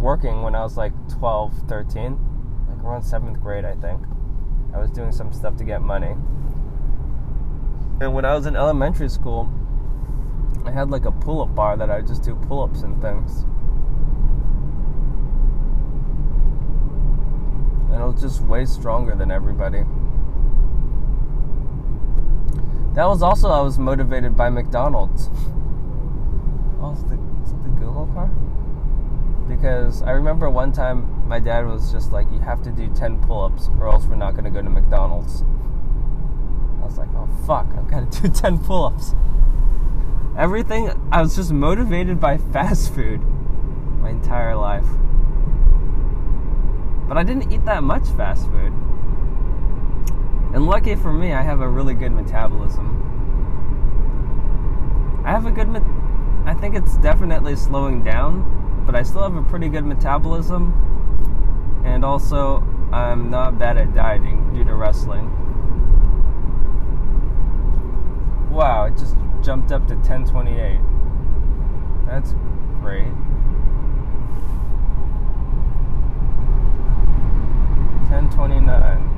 working 0.00 0.42
when 0.42 0.54
I 0.54 0.62
was 0.62 0.76
like 0.76 0.92
12, 1.18 1.52
13, 1.68 2.18
like 2.68 2.84
around 2.84 3.02
7th 3.02 3.40
grade, 3.40 3.64
I 3.64 3.74
think. 3.74 4.02
I 4.74 4.78
was 4.78 4.90
doing 4.90 5.12
some 5.12 5.32
stuff 5.32 5.56
to 5.56 5.64
get 5.64 5.82
money. 5.82 6.14
And 8.00 8.14
when 8.14 8.24
I 8.24 8.34
was 8.34 8.46
in 8.46 8.54
elementary 8.54 9.08
school, 9.08 9.50
I 10.64 10.70
had 10.70 10.90
like 10.90 11.04
a 11.04 11.10
pull-up 11.10 11.54
bar 11.54 11.76
that 11.76 11.90
I 11.90 12.00
just 12.00 12.22
do 12.22 12.34
pull-ups 12.34 12.82
and 12.82 13.00
things. 13.02 13.44
And 17.92 18.02
I 18.02 18.04
was 18.04 18.20
just 18.20 18.40
way 18.42 18.66
stronger 18.66 19.14
than 19.16 19.30
everybody. 19.30 19.84
That 22.94 23.06
was 23.06 23.22
also 23.22 23.48
I 23.48 23.60
was 23.60 23.78
motivated 23.78 24.36
by 24.36 24.50
McDonald's. 24.50 25.30
Oh, 26.80 26.92
is, 26.92 27.04
the, 27.04 27.18
is 27.44 27.52
the 27.62 27.68
Google 27.78 28.06
car? 28.14 28.30
Because 29.48 30.02
I 30.02 30.10
remember 30.10 30.50
one 30.50 30.72
time 30.72 31.26
my 31.28 31.38
dad 31.38 31.66
was 31.66 31.92
just 31.92 32.12
like, 32.12 32.30
"You 32.32 32.40
have 32.40 32.62
to 32.62 32.70
do 32.70 32.88
ten 32.94 33.20
pull-ups, 33.22 33.68
or 33.80 33.88
else 33.88 34.04
we're 34.06 34.16
not 34.16 34.34
to 34.36 34.50
go 34.50 34.62
to 34.62 34.70
McDonald's." 34.70 35.42
I 36.80 36.84
was 36.84 36.98
like, 36.98 37.08
"Oh 37.14 37.28
fuck, 37.46 37.66
I've 37.76 37.88
got 37.88 38.10
to 38.10 38.22
do 38.22 38.28
ten 38.34 38.58
pull-ups." 38.58 39.14
Everything 40.36 40.90
I 41.10 41.20
was 41.20 41.34
just 41.34 41.52
motivated 41.52 42.20
by 42.20 42.38
fast 42.38 42.94
food 42.94 43.20
my 44.00 44.10
entire 44.10 44.54
life. 44.54 44.86
But 47.08 47.16
I 47.16 47.22
didn't 47.22 47.52
eat 47.52 47.64
that 47.64 47.82
much 47.82 48.06
fast 48.10 48.46
food. 48.46 48.72
And 50.54 50.66
lucky 50.66 50.94
for 50.94 51.12
me, 51.12 51.32
I 51.32 51.42
have 51.42 51.60
a 51.60 51.68
really 51.68 51.94
good 51.94 52.12
metabolism. 52.12 53.04
I 55.24 55.30
have 55.30 55.46
a 55.46 55.50
good, 55.50 55.68
me- 55.68 55.80
I 56.46 56.54
think 56.54 56.74
it's 56.74 56.96
definitely 56.96 57.54
slowing 57.54 58.02
down, 58.02 58.82
but 58.86 58.94
I 58.94 59.02
still 59.02 59.22
have 59.22 59.36
a 59.36 59.42
pretty 59.42 59.68
good 59.68 59.84
metabolism. 59.84 60.72
And 61.84 62.04
also, 62.04 62.66
I'm 62.92 63.30
not 63.30 63.58
bad 63.58 63.76
at 63.76 63.94
dieting 63.94 64.54
due 64.54 64.64
to 64.64 64.74
wrestling. 64.74 65.30
Wow, 68.50 68.86
it 68.86 68.96
just 68.96 69.16
jumped 69.42 69.70
up 69.70 69.86
to 69.88 69.94
1028. 69.94 70.80
That's 72.06 72.34
great. 72.80 73.12
1029. 78.08 79.08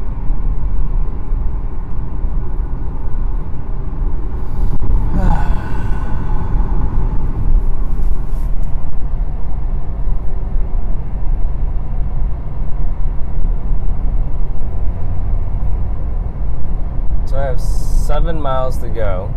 So 17.27 17.37
I 17.37 17.40
have 17.51 17.61
seven 17.61 18.41
miles 18.41 18.79
to 18.79 18.89
go. 18.89 19.29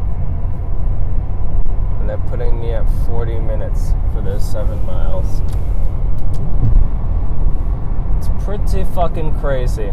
And 1.99 2.07
they're 2.07 2.17
putting 2.29 2.59
me 2.59 2.73
at 2.73 2.87
40 3.07 3.39
minutes 3.39 3.93
for 4.13 4.21
those 4.21 4.43
seven 4.43 4.85
miles. 4.85 5.41
It's 8.17 8.45
pretty 8.45 8.83
fucking 8.93 9.39
crazy. 9.39 9.87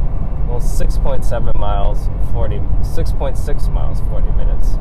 well, 0.47 0.61
6.7 0.61 1.59
miles, 1.59 2.09
40, 2.33 2.59
6.6 2.59 3.73
miles, 3.73 4.01
40 4.01 4.31
minutes. 4.33 4.77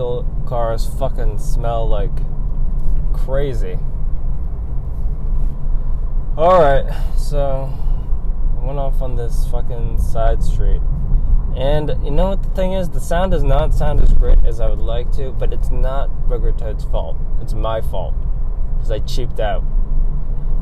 Diesel 0.00 0.24
cars 0.46 0.86
fucking 0.98 1.38
smell 1.38 1.86
like 1.86 2.10
crazy. 3.12 3.78
Alright, 6.38 6.90
so 7.18 7.70
I 8.58 8.64
went 8.64 8.78
off 8.78 9.02
on 9.02 9.16
this 9.16 9.46
fucking 9.48 9.98
side 9.98 10.42
street. 10.42 10.80
And 11.54 11.90
you 12.02 12.10
know 12.10 12.30
what 12.30 12.42
the 12.42 12.48
thing 12.50 12.72
is? 12.72 12.88
The 12.88 13.00
sound 13.00 13.32
does 13.32 13.42
not 13.42 13.74
sound 13.74 14.00
as 14.00 14.12
great 14.14 14.38
as 14.46 14.58
I 14.58 14.70
would 14.70 14.78
like 14.78 15.12
to, 15.12 15.32
but 15.32 15.52
it's 15.52 15.70
not 15.70 16.08
Booger 16.28 16.56
Toad's 16.56 16.84
fault. 16.84 17.18
It's 17.42 17.52
my 17.52 17.82
fault. 17.82 18.14
Because 18.76 18.90
I 18.90 19.00
cheaped 19.00 19.38
out. 19.38 19.62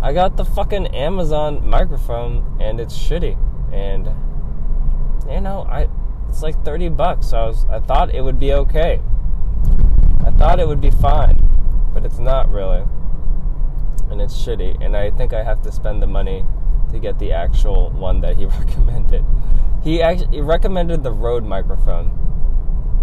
I 0.03 0.13
got 0.13 0.37
the 0.37 0.45
fucking 0.45 0.89
Amazon 0.89 1.65
microphone 1.65 2.57
and 2.61 2.81
it's 2.81 2.99
shitty. 2.99 3.39
And 3.73 4.09
you 5.31 5.41
know, 5.41 5.65
I 5.71 5.89
it's 6.29 6.43
like 6.43 6.65
30 6.65 6.89
bucks. 6.89 7.29
So 7.29 7.39
I 7.39 7.47
was 7.47 7.67
I 7.71 7.79
thought 7.79 8.13
it 8.13 8.23
would 8.23 8.41
be 8.41 8.53
okay. 8.53 9.01
I 10.29 10.31
thought 10.33 10.61
it 10.61 10.69
would 10.69 10.83
be 10.83 10.91
fine, 10.91 11.39
but 11.95 12.05
it's 12.05 12.19
not 12.19 12.51
really. 12.51 12.85
And 14.11 14.21
it's 14.21 14.35
shitty 14.35 14.85
and 14.85 14.95
I 14.95 15.11
think 15.11 15.33
I 15.33 15.43
have 15.43 15.63
to 15.63 15.73
spend 15.73 16.03
the 16.03 16.07
money 16.07 16.45
to 16.91 16.99
get 16.99 17.19
the 17.19 17.33
actual 17.33 17.89
one 17.93 18.21
that 18.21 18.37
he 18.37 18.45
recommended. 18.61 19.25
He 19.83 20.03
actually 20.03 20.37
he 20.37 20.41
recommended 20.43 21.03
the 21.03 21.13
Rode 21.13 21.45
microphone. 21.45 22.13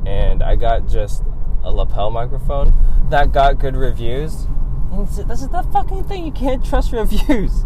And 0.05 0.43
I 0.43 0.55
got 0.55 0.88
just 0.88 1.23
a 1.63 1.71
lapel 1.71 2.11
microphone 2.11 2.71
that 3.09 3.31
got 3.31 3.57
good 3.57 3.75
reviews. 3.75 4.45
And 4.91 5.07
this 5.07 5.41
is 5.41 5.49
the 5.49 5.63
fucking 5.73 6.03
thing. 6.03 6.27
You 6.27 6.31
can't 6.31 6.63
trust 6.63 6.91
reviews. 6.91 7.65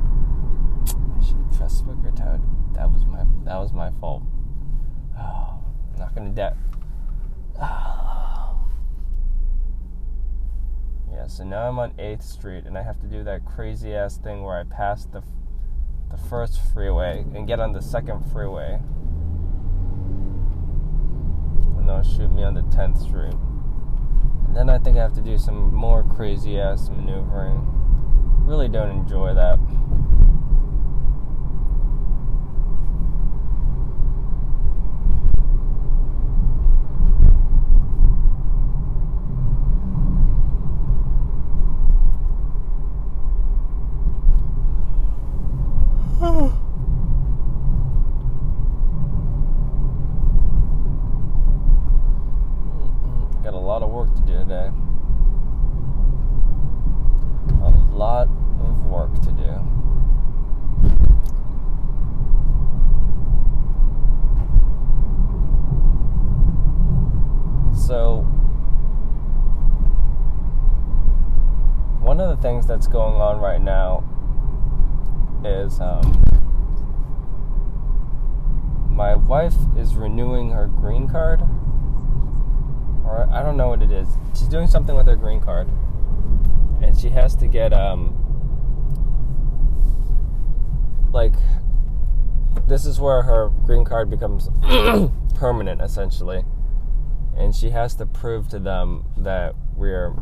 I 0.87 1.21
should 1.21 1.57
trust 1.57 1.85
Booger 1.85 2.15
Toad. 2.15 2.41
That 2.75 2.89
was 2.89 3.05
my 3.05 3.25
that 3.43 3.57
was 3.57 3.73
my 3.73 3.91
fault. 3.99 4.23
Oh, 5.19 5.59
I'm 5.93 5.99
not 5.99 6.15
gonna 6.15 6.29
de- 6.29 6.57
oh. 7.61 7.98
Yeah, 11.19 11.27
so 11.27 11.43
now 11.43 11.67
I'm 11.67 11.77
on 11.79 11.91
8th 11.99 12.23
Street 12.23 12.63
and 12.65 12.77
I 12.77 12.81
have 12.81 13.01
to 13.01 13.05
do 13.05 13.25
that 13.25 13.43
crazy 13.43 13.93
ass 13.93 14.15
thing 14.15 14.41
where 14.41 14.57
I 14.57 14.63
pass 14.63 15.03
the 15.03 15.21
the 16.09 16.15
first 16.15 16.61
freeway 16.73 17.25
and 17.35 17.45
get 17.45 17.59
on 17.59 17.73
the 17.73 17.81
second 17.81 18.23
freeway. 18.31 18.79
And 21.77 21.89
they'll 21.89 22.03
shoot 22.03 22.31
me 22.31 22.43
on 22.43 22.53
the 22.53 22.61
10th 22.61 23.01
Street. 23.01 23.35
And 24.47 24.55
then 24.55 24.69
I 24.69 24.77
think 24.77 24.95
I 24.95 25.01
have 25.01 25.13
to 25.15 25.21
do 25.21 25.37
some 25.37 25.75
more 25.75 26.03
crazy 26.03 26.57
ass 26.57 26.87
maneuvering. 26.87 27.67
Really 28.45 28.69
don't 28.69 28.89
enjoy 28.89 29.33
that. 29.33 29.59
Got 53.41 53.53
a 53.53 53.57
lot 53.57 53.81
of 53.81 53.89
work 53.89 54.13
to 54.13 54.21
do 54.21 54.33
today. 54.33 54.69
A 57.61 57.95
lot 57.95 58.27
of 58.27 58.85
work 58.85 59.13
to 59.21 59.31
do. 59.31 59.63
So, 67.73 68.27
one 72.01 72.19
of 72.19 72.29
the 72.29 72.37
things 72.41 72.67
that's 72.67 72.87
going 72.87 73.15
right 73.39 73.61
now 73.61 74.03
is 75.43 75.79
um, 75.79 76.23
my 78.89 79.15
wife 79.15 79.55
is 79.77 79.95
renewing 79.95 80.51
her 80.51 80.67
green 80.67 81.07
card. 81.07 81.41
Or 83.05 83.27
I 83.31 83.41
don't 83.41 83.57
know 83.57 83.69
what 83.69 83.81
it 83.81 83.91
is. 83.91 84.07
She's 84.37 84.47
doing 84.47 84.67
something 84.67 84.95
with 84.95 85.07
her 85.07 85.15
green 85.15 85.39
card, 85.39 85.67
and 86.81 86.97
she 86.97 87.09
has 87.09 87.35
to 87.37 87.47
get 87.47 87.73
um 87.73 88.15
like 91.11 91.33
this 92.67 92.85
is 92.85 92.99
where 92.99 93.23
her 93.23 93.49
green 93.65 93.83
card 93.83 94.09
becomes 94.09 94.49
permanent 95.35 95.81
essentially, 95.81 96.43
and 97.35 97.55
she 97.55 97.71
has 97.71 97.95
to 97.95 98.05
prove 98.05 98.47
to 98.49 98.59
them 98.59 99.05
that 99.17 99.55
we're 99.75 100.13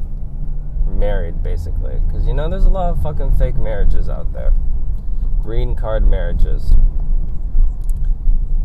married 0.88 1.44
basically 1.44 2.00
because 2.08 2.26
you 2.26 2.34
know 2.34 2.50
there's 2.50 2.66
a 2.66 2.70
lot 2.70 2.90
of 2.90 3.02
fucking 3.02 3.32
fake 3.38 3.56
marriages 3.56 4.10
out 4.10 4.32
there 4.34 4.54
green 5.42 5.76
card 5.76 6.06
marriages 6.06 6.74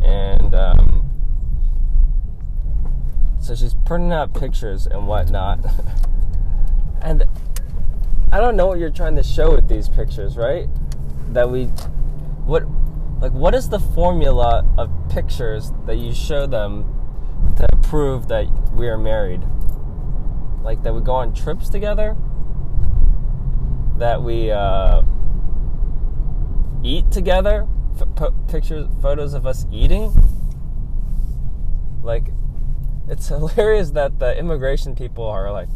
and 0.02 0.54
um, 0.54 1.02
so 3.42 3.56
she's 3.56 3.74
printing 3.74 4.12
out 4.12 4.34
pictures 4.34 4.86
and 4.86 5.08
whatnot. 5.08 5.64
and 7.02 7.24
I 8.32 8.38
don't 8.38 8.56
know 8.56 8.66
what 8.66 8.78
you're 8.78 8.90
trying 8.90 9.16
to 9.16 9.22
show 9.24 9.52
with 9.52 9.68
these 9.68 9.88
pictures, 9.88 10.36
right? 10.36 10.68
That 11.32 11.50
we, 11.50 11.64
what, 12.44 12.62
like, 13.20 13.32
what 13.32 13.54
is 13.54 13.68
the 13.68 13.80
formula 13.80 14.64
of 14.78 14.90
pictures 15.10 15.72
that 15.86 15.96
you 15.96 16.14
show 16.14 16.46
them 16.46 16.84
to 17.56 17.66
prove 17.82 18.28
that 18.28 18.46
we 18.74 18.88
are 18.88 18.96
married? 18.96 19.42
Like, 20.62 20.82
that 20.82 20.94
we 20.94 21.00
go 21.00 21.12
on 21.12 21.34
trips 21.34 21.68
together? 21.68 22.16
That 23.98 24.22
we, 24.22 24.50
uh, 24.50 25.02
eat 26.82 27.10
together? 27.10 27.66
F- 28.00 28.32
pictures, 28.48 28.88
photos 29.00 29.34
of 29.34 29.46
us 29.46 29.66
eating? 29.70 30.12
Like, 32.02 32.28
it's 33.08 33.28
hilarious 33.28 33.90
that 33.90 34.18
the 34.18 34.36
immigration 34.38 34.94
people 34.94 35.24
are 35.24 35.50
like, 35.52 35.68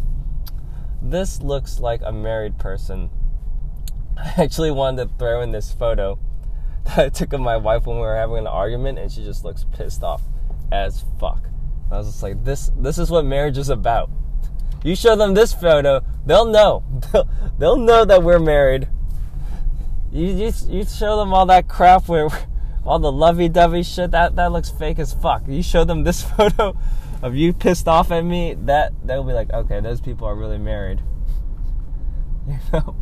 this 1.02 1.42
looks 1.42 1.78
like 1.78 2.00
a 2.04 2.12
married 2.12 2.58
person. 2.58 3.10
I 4.16 4.42
actually 4.42 4.70
wanted 4.70 5.08
to 5.08 5.14
throw 5.18 5.42
in 5.42 5.52
this 5.52 5.72
photo 5.72 6.18
that 6.84 6.98
I 6.98 7.08
took 7.08 7.32
of 7.32 7.40
my 7.40 7.56
wife 7.56 7.86
when 7.86 7.96
we 7.96 8.02
were 8.02 8.16
having 8.16 8.38
an 8.38 8.46
argument, 8.46 8.98
and 8.98 9.10
she 9.10 9.22
just 9.22 9.44
looks 9.44 9.64
pissed 9.72 10.02
off 10.02 10.22
as 10.72 11.04
fuck. 11.20 11.44
I 11.90 11.98
was 11.98 12.08
just 12.08 12.22
like, 12.22 12.44
this 12.44 12.72
this 12.76 12.98
is 12.98 13.10
what 13.10 13.24
marriage 13.24 13.58
is 13.58 13.68
about. 13.68 14.10
You 14.86 14.94
show 14.94 15.16
them 15.16 15.34
this 15.34 15.52
photo, 15.52 16.04
they'll 16.24 16.44
know. 16.44 16.84
They'll, 17.12 17.28
they'll 17.58 17.76
know 17.76 18.04
that 18.04 18.22
we're 18.22 18.38
married. 18.38 18.86
You, 20.12 20.26
you, 20.26 20.52
you 20.68 20.84
show 20.84 21.16
them 21.16 21.34
all 21.34 21.44
that 21.46 21.66
crap 21.66 22.06
where 22.06 22.28
all 22.86 23.00
the 23.00 23.10
lovey-dovey 23.10 23.82
shit 23.82 24.12
that 24.12 24.36
that 24.36 24.52
looks 24.52 24.70
fake 24.70 25.00
as 25.00 25.12
fuck. 25.12 25.42
You 25.48 25.60
show 25.60 25.82
them 25.82 26.04
this 26.04 26.22
photo 26.36 26.78
of 27.20 27.34
you 27.34 27.52
pissed 27.52 27.88
off 27.88 28.12
at 28.12 28.24
me, 28.24 28.54
that 28.54 28.92
they'll 29.04 29.24
be 29.24 29.32
like, 29.32 29.52
okay, 29.52 29.80
those 29.80 30.00
people 30.00 30.28
are 30.28 30.36
really 30.36 30.58
married. 30.58 31.02
You 32.46 32.58
know? 32.72 32.96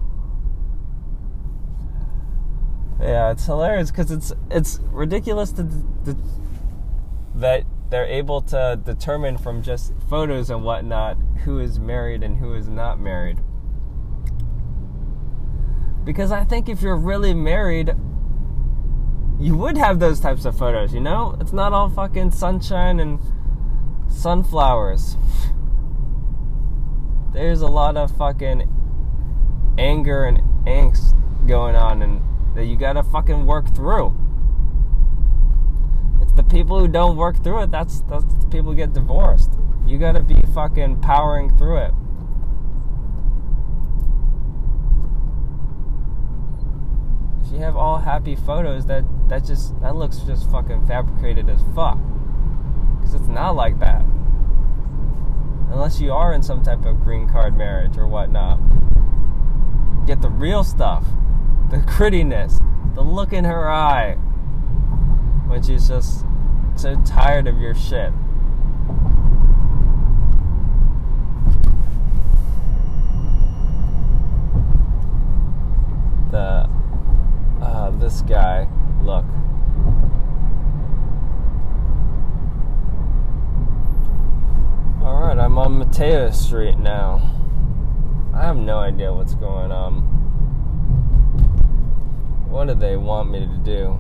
Yeah, 2.98 3.32
it's 3.32 3.44
hilarious 3.44 3.90
because 3.90 4.10
it's 4.10 4.32
it's 4.50 4.80
ridiculous 4.90 5.52
to, 5.52 5.64
to, 6.06 6.16
that 7.34 7.64
they're 7.90 8.06
able 8.06 8.40
to 8.42 8.80
determine 8.82 9.38
from 9.38 9.62
just 9.62 9.92
photos 10.08 10.50
and 10.50 10.64
whatnot 10.64 11.16
who 11.44 11.58
is 11.58 11.78
married 11.78 12.22
and 12.22 12.38
who 12.38 12.54
is 12.54 12.68
not 12.68 12.98
married. 12.98 13.38
Because 16.04 16.32
I 16.32 16.44
think 16.44 16.68
if 16.68 16.82
you're 16.82 16.96
really 16.96 17.34
married, 17.34 17.94
you 19.38 19.56
would 19.56 19.76
have 19.76 19.98
those 19.98 20.20
types 20.20 20.44
of 20.44 20.56
photos, 20.56 20.92
you 20.92 21.00
know? 21.00 21.36
It's 21.40 21.52
not 21.52 21.72
all 21.72 21.88
fucking 21.88 22.30
sunshine 22.30 23.00
and 23.00 23.18
sunflowers. 24.08 25.16
There's 27.32 27.62
a 27.62 27.66
lot 27.66 27.96
of 27.96 28.16
fucking 28.16 28.68
anger 29.76 30.24
and 30.24 30.38
angst 30.66 31.14
going 31.46 31.74
on 31.74 32.02
and 32.02 32.22
that 32.54 32.66
you 32.66 32.76
gotta 32.76 33.02
fucking 33.02 33.44
work 33.46 33.74
through. 33.74 34.16
People 36.54 36.78
who 36.78 36.86
don't 36.86 37.16
work 37.16 37.42
through 37.42 37.62
it, 37.64 37.72
that's 37.72 38.02
that's 38.02 38.24
people 38.48 38.74
get 38.74 38.92
divorced. 38.92 39.50
You 39.84 39.98
gotta 39.98 40.20
be 40.20 40.40
fucking 40.54 41.00
powering 41.00 41.50
through 41.58 41.78
it. 41.78 41.94
If 47.44 47.50
you 47.52 47.58
have 47.58 47.74
all 47.74 47.98
happy 47.98 48.36
photos, 48.36 48.86
that 48.86 49.02
that 49.28 49.44
just 49.44 49.80
that 49.80 49.96
looks 49.96 50.18
just 50.18 50.48
fucking 50.48 50.86
fabricated 50.86 51.48
as 51.48 51.60
fuck. 51.74 51.98
Cause 53.00 53.14
it's 53.14 53.26
not 53.26 53.56
like 53.56 53.80
that. 53.80 54.02
Unless 55.72 56.00
you 56.00 56.12
are 56.12 56.32
in 56.32 56.44
some 56.44 56.62
type 56.62 56.84
of 56.84 57.02
green 57.02 57.28
card 57.28 57.56
marriage 57.56 57.98
or 57.98 58.06
whatnot. 58.06 58.60
Get 60.06 60.22
the 60.22 60.30
real 60.30 60.62
stuff, 60.62 61.04
the 61.72 61.78
grittiness, 61.78 62.64
the 62.94 63.02
look 63.02 63.32
in 63.32 63.44
her 63.44 63.68
eye 63.68 64.14
when 65.48 65.60
she's 65.60 65.88
just 65.88 66.24
so 66.76 67.00
tired 67.04 67.46
of 67.46 67.60
your 67.60 67.74
shit. 67.74 68.12
The 76.30 76.68
uh, 77.62 77.90
this 77.98 78.22
guy, 78.22 78.68
look. 79.02 79.24
All 85.02 85.20
right, 85.20 85.38
I'm 85.38 85.56
on 85.58 85.78
Mateo 85.78 86.30
Street 86.30 86.78
now. 86.78 87.30
I 88.34 88.42
have 88.42 88.56
no 88.56 88.78
idea 88.78 89.12
what's 89.12 89.34
going 89.34 89.70
on. 89.70 90.00
What 92.50 92.66
do 92.66 92.74
they 92.74 92.96
want 92.96 93.30
me 93.30 93.40
to 93.40 93.58
do? 93.58 93.98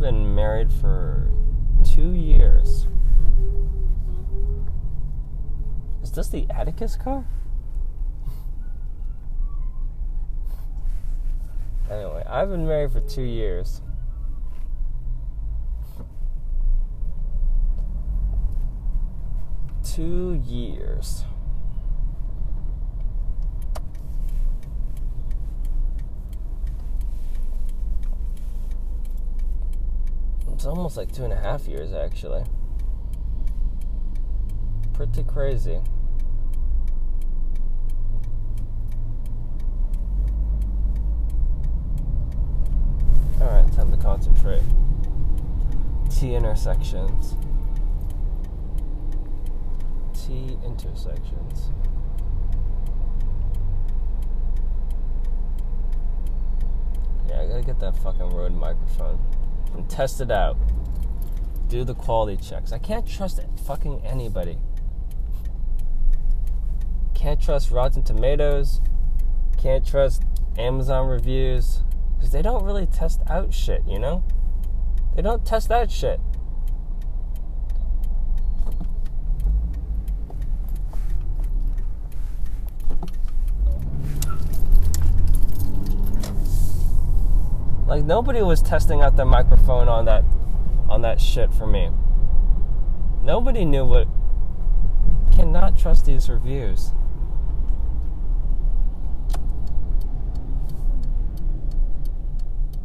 Been 0.00 0.34
married 0.34 0.72
for 0.72 1.30
two 1.84 2.12
years. 2.12 2.86
Is 6.02 6.10
this 6.12 6.28
the 6.28 6.46
Atticus 6.48 6.96
car? 6.96 7.26
Anyway, 11.90 12.24
I've 12.26 12.48
been 12.48 12.66
married 12.66 12.92
for 12.92 13.00
two 13.00 13.22
years. 13.22 13.82
Two 19.84 20.40
years. 20.46 21.24
It's 30.60 30.66
almost 30.66 30.98
like 30.98 31.10
two 31.10 31.24
and 31.24 31.32
a 31.32 31.36
half 31.36 31.66
years, 31.66 31.94
actually. 31.94 32.44
Pretty 34.92 35.22
crazy. 35.22 35.80
Alright, 43.40 43.72
time 43.72 43.90
to 43.90 43.96
concentrate. 43.96 44.60
T 46.10 46.34
intersections. 46.34 47.36
T 50.12 50.58
intersections. 50.62 51.70
Yeah, 57.26 57.40
I 57.40 57.46
gotta 57.46 57.62
get 57.62 57.80
that 57.80 57.96
fucking 57.96 58.28
Rode 58.28 58.52
microphone 58.52 59.18
and 59.74 59.88
test 59.88 60.20
it 60.20 60.30
out. 60.30 60.56
Do 61.68 61.84
the 61.84 61.94
quality 61.94 62.36
checks. 62.42 62.72
I 62.72 62.78
can't 62.78 63.06
trust 63.06 63.40
fucking 63.64 64.02
anybody. 64.04 64.58
Can't 67.14 67.40
trust 67.40 67.70
Rotten 67.70 68.02
Tomatoes. 68.02 68.80
Can't 69.58 69.86
trust 69.86 70.22
Amazon 70.58 71.06
reviews. 71.06 71.80
Because 72.16 72.32
they 72.32 72.42
don't 72.42 72.64
really 72.64 72.86
test 72.86 73.20
out 73.28 73.54
shit, 73.54 73.82
you 73.86 73.98
know? 73.98 74.24
They 75.14 75.22
don't 75.22 75.44
test 75.44 75.70
out 75.70 75.90
shit. 75.90 76.20
Like 87.90 88.04
nobody 88.04 88.40
was 88.40 88.62
testing 88.62 89.00
out 89.00 89.16
the 89.16 89.24
microphone 89.24 89.88
on 89.88 90.04
that 90.04 90.22
on 90.88 91.00
that 91.00 91.20
shit 91.20 91.52
for 91.52 91.66
me. 91.66 91.90
Nobody 93.24 93.64
knew 93.64 93.84
what 93.84 94.06
cannot 95.34 95.76
trust 95.76 96.04
these 96.04 96.28
reviews. 96.28 96.92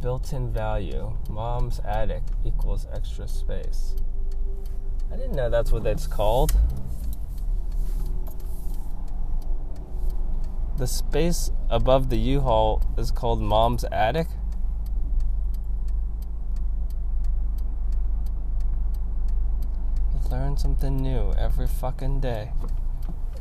Built-in 0.02 0.52
value. 0.52 1.16
Mom's 1.30 1.78
attic 1.84 2.24
equals 2.44 2.88
extra 2.92 3.28
space. 3.28 3.94
I 5.12 5.16
didn't 5.16 5.36
know 5.36 5.48
that's 5.48 5.70
what 5.70 5.86
it's 5.86 6.08
called. 6.08 6.52
The 10.78 10.88
space 10.88 11.52
above 11.70 12.10
the 12.10 12.18
U-Haul 12.18 12.82
is 12.98 13.12
called 13.12 13.40
Mom's 13.40 13.84
attic. 13.92 14.26
Something 20.58 20.96
new 20.96 21.32
every 21.38 21.66
fucking 21.66 22.20
day. 22.20 22.50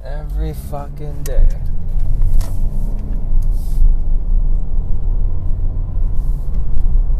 Every 0.03 0.53
fucking 0.53 1.23
day. 1.23 1.47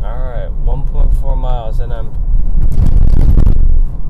Alright, 0.03 0.51
1.4 0.65 1.37
miles, 1.37 1.79
and 1.79 1.93
I'm 1.93 2.13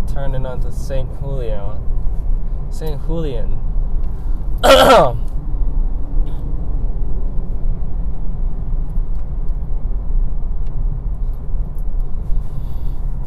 turning 0.08 0.46
onto 0.46 0.72
St. 0.72 1.08
Julian. 1.20 1.80
St. 2.72 3.00
Julian. 3.08 3.52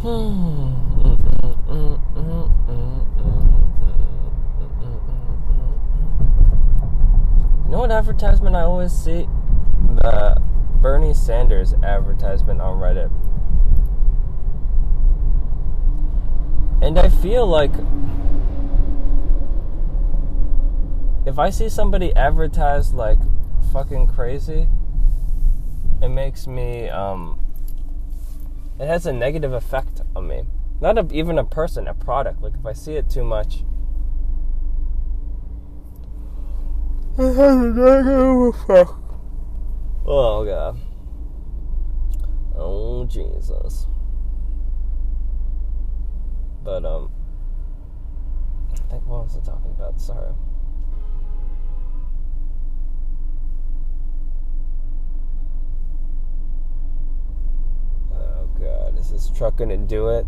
hmm. 0.00 0.78
You 7.68 7.72
know 7.72 7.80
what 7.80 7.92
advertisement 7.92 8.56
I 8.56 8.62
always 8.62 8.92
see? 8.92 9.28
The 9.96 10.40
Bernie 10.80 11.12
Sanders 11.12 11.74
advertisement 11.82 12.62
on 12.62 12.78
Reddit. 12.78 13.10
And 16.80 16.98
I 16.98 17.10
feel 17.10 17.46
like 17.46 17.72
if 21.26 21.38
I 21.38 21.50
see 21.50 21.68
somebody 21.68 22.16
advertise 22.16 22.94
like 22.94 23.18
fucking 23.70 24.06
crazy, 24.06 24.66
it 26.00 26.08
makes 26.08 26.46
me, 26.46 26.88
um, 26.88 27.38
it 28.80 28.86
has 28.86 29.04
a 29.04 29.12
negative 29.12 29.52
effect 29.52 30.00
on 30.16 30.26
me. 30.26 30.44
Not 30.80 30.96
a, 30.96 31.06
even 31.12 31.36
a 31.36 31.44
person, 31.44 31.86
a 31.86 31.92
product. 31.92 32.40
Like 32.40 32.54
if 32.58 32.64
I 32.64 32.72
see 32.72 32.94
it 32.94 33.10
too 33.10 33.24
much, 33.24 33.62
Oh 37.20 38.52
god. 40.46 40.78
Oh 42.54 43.04
Jesus. 43.06 43.88
But 46.62 46.84
um 46.84 47.10
I 48.72 48.76
think 48.88 49.04
what 49.08 49.24
was 49.24 49.36
I 49.36 49.40
talking 49.40 49.72
about? 49.72 50.00
Sorry. 50.00 50.32
Oh 58.12 58.48
god, 58.60 58.96
is 58.96 59.10
this 59.10 59.28
truck 59.30 59.56
gonna 59.56 59.76
do 59.76 60.10
it? 60.10 60.24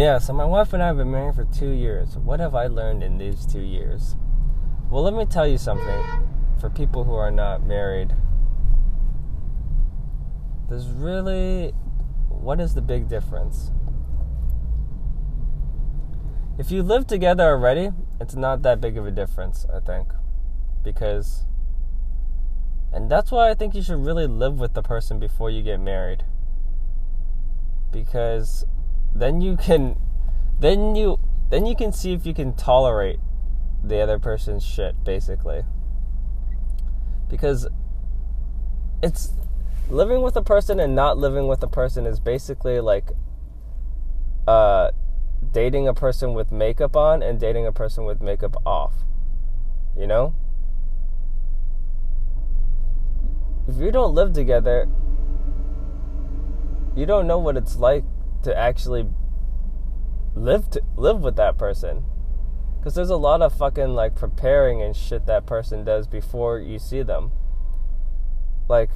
Yeah, 0.00 0.16
so 0.16 0.32
my 0.32 0.46
wife 0.46 0.72
and 0.72 0.82
I 0.82 0.86
have 0.86 0.96
been 0.96 1.10
married 1.10 1.34
for 1.34 1.44
two 1.44 1.72
years. 1.72 2.16
What 2.16 2.40
have 2.40 2.54
I 2.54 2.68
learned 2.68 3.02
in 3.02 3.18
these 3.18 3.44
two 3.44 3.60
years? 3.60 4.16
Well, 4.88 5.02
let 5.02 5.12
me 5.12 5.26
tell 5.26 5.46
you 5.46 5.58
something. 5.58 6.02
For 6.58 6.70
people 6.70 7.04
who 7.04 7.12
are 7.12 7.30
not 7.30 7.66
married, 7.66 8.14
there's 10.70 10.86
really. 10.86 11.74
What 12.30 12.62
is 12.62 12.72
the 12.72 12.80
big 12.80 13.10
difference? 13.10 13.72
If 16.58 16.70
you 16.70 16.82
live 16.82 17.06
together 17.06 17.44
already, 17.44 17.90
it's 18.18 18.34
not 18.34 18.62
that 18.62 18.80
big 18.80 18.96
of 18.96 19.06
a 19.06 19.10
difference, 19.10 19.66
I 19.70 19.80
think. 19.80 20.14
Because. 20.82 21.44
And 22.90 23.10
that's 23.10 23.30
why 23.30 23.50
I 23.50 23.54
think 23.54 23.74
you 23.74 23.82
should 23.82 24.02
really 24.02 24.26
live 24.26 24.58
with 24.58 24.72
the 24.72 24.82
person 24.82 25.18
before 25.20 25.50
you 25.50 25.62
get 25.62 25.78
married. 25.78 26.24
Because 27.92 28.64
then 29.14 29.40
you 29.40 29.56
can 29.56 29.96
then 30.58 30.94
you 30.94 31.18
then 31.50 31.66
you 31.66 31.74
can 31.74 31.92
see 31.92 32.12
if 32.12 32.24
you 32.24 32.34
can 32.34 32.52
tolerate 32.54 33.18
the 33.82 34.00
other 34.00 34.18
person's 34.18 34.64
shit 34.64 35.02
basically. 35.04 35.64
Because 37.28 37.68
it's 39.02 39.32
living 39.88 40.22
with 40.22 40.36
a 40.36 40.42
person 40.42 40.78
and 40.78 40.94
not 40.94 41.18
living 41.18 41.48
with 41.48 41.62
a 41.62 41.66
person 41.66 42.06
is 42.06 42.20
basically 42.20 42.80
like 42.80 43.10
uh 44.46 44.90
dating 45.52 45.88
a 45.88 45.94
person 45.94 46.34
with 46.34 46.52
makeup 46.52 46.96
on 46.96 47.22
and 47.22 47.40
dating 47.40 47.66
a 47.66 47.72
person 47.72 48.04
with 48.04 48.20
makeup 48.20 48.56
off 48.64 48.94
you 49.96 50.06
know? 50.06 50.34
If 53.68 53.76
you 53.76 53.90
don't 53.90 54.14
live 54.14 54.32
together 54.32 54.88
you 56.96 57.06
don't 57.06 57.26
know 57.26 57.38
what 57.38 57.56
it's 57.56 57.76
like 57.76 58.04
to 58.42 58.56
actually 58.56 59.06
live 60.34 60.70
to, 60.70 60.82
live 60.96 61.20
with 61.20 61.36
that 61.36 61.58
person. 61.58 62.04
Because 62.78 62.94
there's 62.94 63.10
a 63.10 63.16
lot 63.16 63.42
of 63.42 63.52
fucking 63.52 63.94
like 63.94 64.14
preparing 64.14 64.80
and 64.80 64.96
shit 64.96 65.26
that 65.26 65.46
person 65.46 65.84
does 65.84 66.06
before 66.06 66.58
you 66.58 66.78
see 66.78 67.02
them. 67.02 67.30
Like 68.68 68.90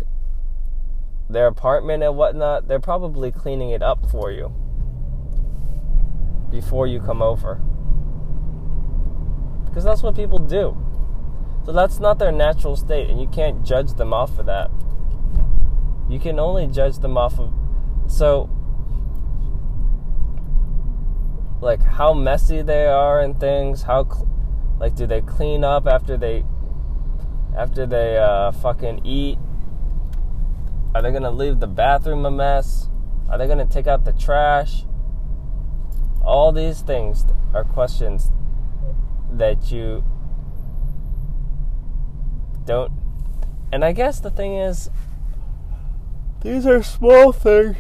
their 1.29 1.47
apartment 1.47 2.03
and 2.03 2.17
whatnot 2.17 2.69
they're 2.69 2.81
probably 2.81 3.33
cleaning 3.33 3.71
it 3.71 3.83
up 3.83 4.11
for 4.11 4.31
you 4.31 4.55
before 6.51 6.87
you 6.87 7.01
come 7.01 7.21
over. 7.21 7.61
Because 9.67 9.85
that's 9.85 10.03
what 10.03 10.15
people 10.15 10.39
do. 10.39 10.77
So 11.67 11.73
that's 11.73 11.99
not 11.99 12.19
their 12.19 12.33
natural 12.33 12.77
state 12.77 13.11
and 13.11 13.21
you 13.21 13.27
can't 13.27 13.65
judge 13.65 13.95
them 13.95 14.15
off 14.15 14.39
of 14.39 14.47
that. 14.47 14.71
You 16.09 16.21
can 16.21 16.39
only 16.39 16.67
judge 16.67 16.99
them 16.99 17.19
off 17.19 17.39
of 17.39 17.53
so 18.07 18.51
like 21.61 21.81
how 21.81 22.13
messy 22.13 22.63
they 22.63 22.87
are 22.87 23.21
and 23.21 23.39
things. 23.39 23.83
How 23.83 24.05
cl- 24.05 24.29
like 24.79 24.95
do 24.95 25.07
they 25.07 25.21
clean 25.21 25.65
up 25.65 25.87
after 25.87 26.17
they 26.17 26.45
after 27.57 27.87
they 27.87 28.19
uh, 28.19 28.53
fucking 28.53 29.05
eat? 29.05 29.39
Are 30.95 31.03
they 31.03 31.11
gonna 31.11 31.31
leave 31.31 31.61
the 31.61 31.67
bathroom 31.67 32.25
a 32.27 32.31
mess? 32.31 32.89
Are 33.29 33.39
they 33.39 33.47
gonna 33.47 33.67
take 33.67 33.87
out 33.87 34.05
the 34.05 34.13
trash? 34.13 34.85
All 36.23 36.53
these 36.53 36.81
things 36.81 37.25
are 37.53 37.65
questions 37.65 38.31
that 39.31 39.71
you 39.71 40.05
don't. 42.65 42.93
And 43.73 43.85
I 43.85 43.93
guess 43.93 44.21
the 44.21 44.31
thing 44.31 44.55
is, 44.55 44.89
these 46.43 46.67
are 46.67 46.83
small 46.83 47.33
things. 47.33 47.77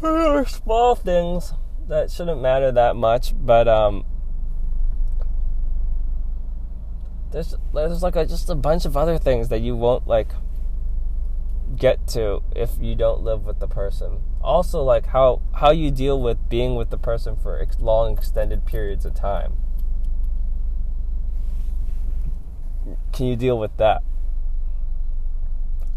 These 0.00 0.10
are 0.10 0.44
small 0.44 0.94
things 0.96 1.54
that 1.88 2.10
shouldn't 2.10 2.40
matter 2.40 2.72
that 2.72 2.96
much, 2.96 3.34
but 3.36 3.68
um, 3.68 4.04
there's 7.30 7.54
there's 7.74 8.02
like 8.02 8.16
a, 8.16 8.26
just 8.26 8.48
a 8.50 8.54
bunch 8.54 8.84
of 8.84 8.96
other 8.96 9.18
things 9.18 9.48
that 9.48 9.60
you 9.60 9.74
won't 9.74 10.06
like 10.06 10.28
get 11.76 12.06
to 12.06 12.42
if 12.54 12.70
you 12.80 12.94
don't 12.94 13.22
live 13.22 13.44
with 13.44 13.58
the 13.58 13.68
person. 13.68 14.20
Also, 14.42 14.82
like 14.82 15.06
how 15.06 15.40
how 15.54 15.70
you 15.70 15.90
deal 15.90 16.20
with 16.20 16.48
being 16.48 16.74
with 16.74 16.90
the 16.90 16.98
person 16.98 17.36
for 17.36 17.60
ex- 17.60 17.78
long 17.78 18.16
extended 18.16 18.64
periods 18.66 19.04
of 19.04 19.14
time. 19.14 19.54
Can 23.12 23.26
you 23.26 23.36
deal 23.36 23.58
with 23.58 23.76
that? 23.76 24.02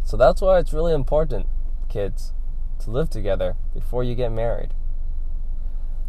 So 0.04 0.18
that's 0.18 0.40
why 0.40 0.60
it's 0.60 0.72
really 0.72 0.94
important, 0.94 1.48
kids, 1.90 2.34
to 2.80 2.92
live 2.92 3.10
together 3.10 3.56
before 3.74 4.04
you 4.04 4.14
get 4.14 4.32
married. 4.32 4.74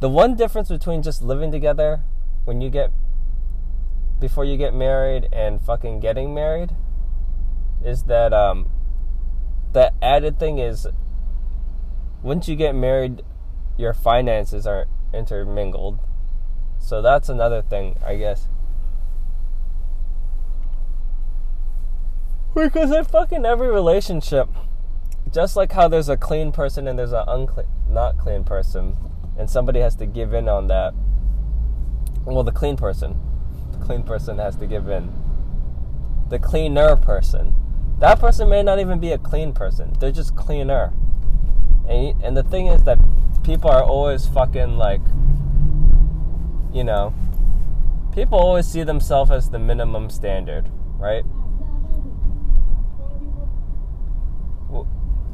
The 0.01 0.09
one 0.09 0.35
difference 0.35 0.69
between 0.69 1.03
just 1.03 1.23
living 1.23 1.51
together 1.51 2.03
when 2.45 2.61
you 2.61 2.71
get 2.71 2.91
before 4.19 4.45
you 4.45 4.57
get 4.57 4.75
married 4.75 5.29
and 5.33 5.61
fucking 5.61 6.01
getting 6.01 6.35
married 6.35 6.75
is 7.85 8.05
that 8.05 8.33
um 8.33 8.71
the 9.73 9.93
added 10.03 10.39
thing 10.39 10.59
is 10.59 10.87
once 12.23 12.49
you 12.49 12.57
get 12.57 12.75
married 12.75 13.23
your 13.77 13.93
finances 13.93 14.67
are 14.67 14.87
intermingled. 15.13 15.99
So 16.79 17.03
that's 17.03 17.29
another 17.29 17.63
thing, 17.63 17.97
I 18.05 18.17
guess. 18.17 18.49
Because 22.55 22.91
in 22.91 23.05
fucking 23.05 23.45
every 23.45 23.69
relationship, 23.69 24.49
just 25.31 25.57
like 25.57 25.73
how 25.73 25.89
there's 25.89 26.09
a 26.09 26.17
clean 26.17 26.53
person 26.53 26.89
and 26.89 26.99
there's 26.99 27.13
an 27.13 27.25
unclean, 27.29 27.67
not 27.91 28.17
clean 28.17 28.45
person, 28.45 28.97
and 29.39 29.49
somebody 29.51 29.81
has 29.81 29.95
to 29.97 30.07
give 30.07 30.33
in 30.35 30.49
on 30.49 30.69
that. 30.69 30.95
Well, 32.25 32.43
the 32.43 32.53
clean 32.53 32.77
person, 32.77 33.21
the 33.73 33.85
clean 33.85 34.03
person 34.03 34.39
has 34.39 34.57
to 34.57 34.67
give 34.67 34.89
in. 34.89 35.13
The 36.29 36.39
cleaner 36.39 36.97
person, 36.97 37.55
that 37.99 38.19
person 38.19 38.49
may 38.49 38.63
not 38.63 38.79
even 38.79 38.99
be 38.99 39.13
a 39.13 39.19
clean 39.19 39.53
person. 39.53 39.95
They're 40.01 40.13
just 40.13 40.37
cleaner. 40.37 40.93
And 41.89 42.21
and 42.23 42.37
the 42.37 42.43
thing 42.43 42.67
is 42.67 42.85
that 42.85 42.99
people 43.45 43.71
are 43.71 43.83
always 43.83 44.27
fucking 44.27 44.77
like, 44.77 45.01
you 46.73 46.83
know, 46.83 47.15
people 48.13 48.39
always 48.39 48.67
see 48.67 48.83
themselves 48.83 49.31
as 49.31 49.51
the 49.51 49.59
minimum 49.59 50.11
standard, 50.11 50.69
right? 50.99 51.25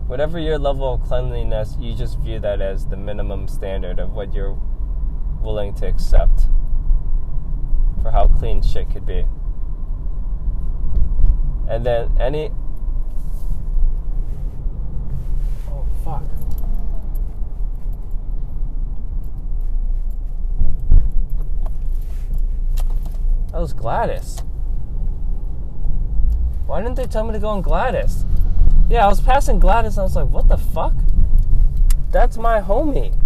Whatever 0.07 0.38
your 0.38 0.59
level 0.59 0.94
of 0.94 1.03
cleanliness, 1.03 1.76
you 1.78 1.94
just 1.94 2.18
view 2.18 2.38
that 2.40 2.61
as 2.61 2.86
the 2.86 2.96
minimum 2.96 3.48
standard 3.48 3.98
of 3.98 4.12
what 4.12 4.32
you're 4.34 4.59
willing 5.40 5.74
to 5.74 5.86
accept 5.86 6.46
for 8.03 8.11
how 8.11 8.28
clean 8.28 8.62
shit 8.62 8.90
could 8.90 9.07
be. 9.07 9.26
And 11.68 11.86
then 11.86 12.11
any. 12.20 12.50
Oh, 15.68 15.86
fuck. 16.05 16.24
That 23.53 23.61
was 23.61 23.72
Gladys. 23.72 24.40
Why 26.66 26.80
didn't 26.80 26.96
they 26.96 27.07
tell 27.07 27.24
me 27.24 27.32
to 27.32 27.38
go 27.38 27.48
on 27.48 27.61
Gladys? 27.61 28.24
Yeah, 28.93 29.07
I 29.07 29.09
was 29.09 29.22
passing 29.22 29.59
Gladys 29.59 29.97
and 29.97 30.01
I 30.01 30.03
was 30.03 30.16
like, 30.16 30.28
what 30.28 30.49
the 30.49 30.59
fuck? 30.59 30.93
That's 32.11 32.36
my 32.36 32.61
homie. 32.61 33.18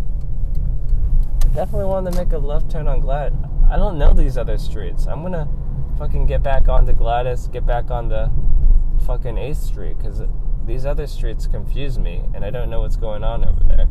Definitely 1.57 1.87
wanted 1.87 2.13
to 2.13 2.19
make 2.19 2.33
a 2.33 2.39
left 2.39 2.71
turn 2.71 2.87
on 2.87 3.01
Gladys. 3.01 3.37
I 3.69 3.75
don't 3.75 3.99
know 3.99 4.13
these 4.13 4.39
other 4.39 4.59
streets. 4.59 5.09
I'm 5.09 5.23
gonna 5.23 5.49
fucking 5.99 6.27
get 6.27 6.45
back 6.45 6.69
onto 6.69 6.93
Gladys, 6.93 7.49
get 7.49 7.67
back 7.67 7.91
on 7.91 8.09
the 8.09 8.31
fucking 9.07 9.35
8th 9.35 9.57
Street, 9.57 9.99
because 9.99 10.23
these 10.65 10.87
other 10.87 11.09
streets 11.09 11.49
confuse 11.49 11.99
me 11.99 12.23
and 12.33 12.45
I 12.45 12.51
don't 12.51 12.71
know 12.71 12.83
what's 12.83 12.95
going 12.95 13.25
on 13.25 13.45
over 13.45 13.65
there. 13.65 13.89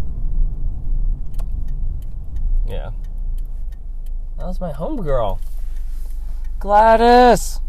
Yeah. 2.66 2.92
That 4.38 4.46
was 4.46 4.62
my 4.62 4.72
homegirl. 4.72 5.42
Gladys! 6.58 7.60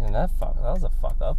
Yeah, 0.00 0.12
that 0.12 0.30
fuck, 0.38 0.54
that 0.62 0.72
was 0.74 0.84
a 0.84 0.90
fuck 0.90 1.16
up. 1.20 1.38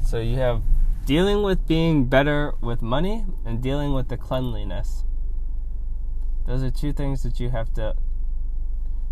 So 0.11 0.19
you 0.19 0.35
have 0.39 0.61
dealing 1.05 1.41
with 1.41 1.65
being 1.69 2.03
better 2.03 2.53
with 2.59 2.81
money 2.81 3.23
and 3.45 3.61
dealing 3.61 3.93
with 3.93 4.09
the 4.09 4.17
cleanliness. 4.17 5.05
Those 6.45 6.63
are 6.63 6.69
two 6.69 6.91
things 6.91 7.23
that 7.23 7.39
you 7.39 7.51
have 7.51 7.71
to 7.75 7.95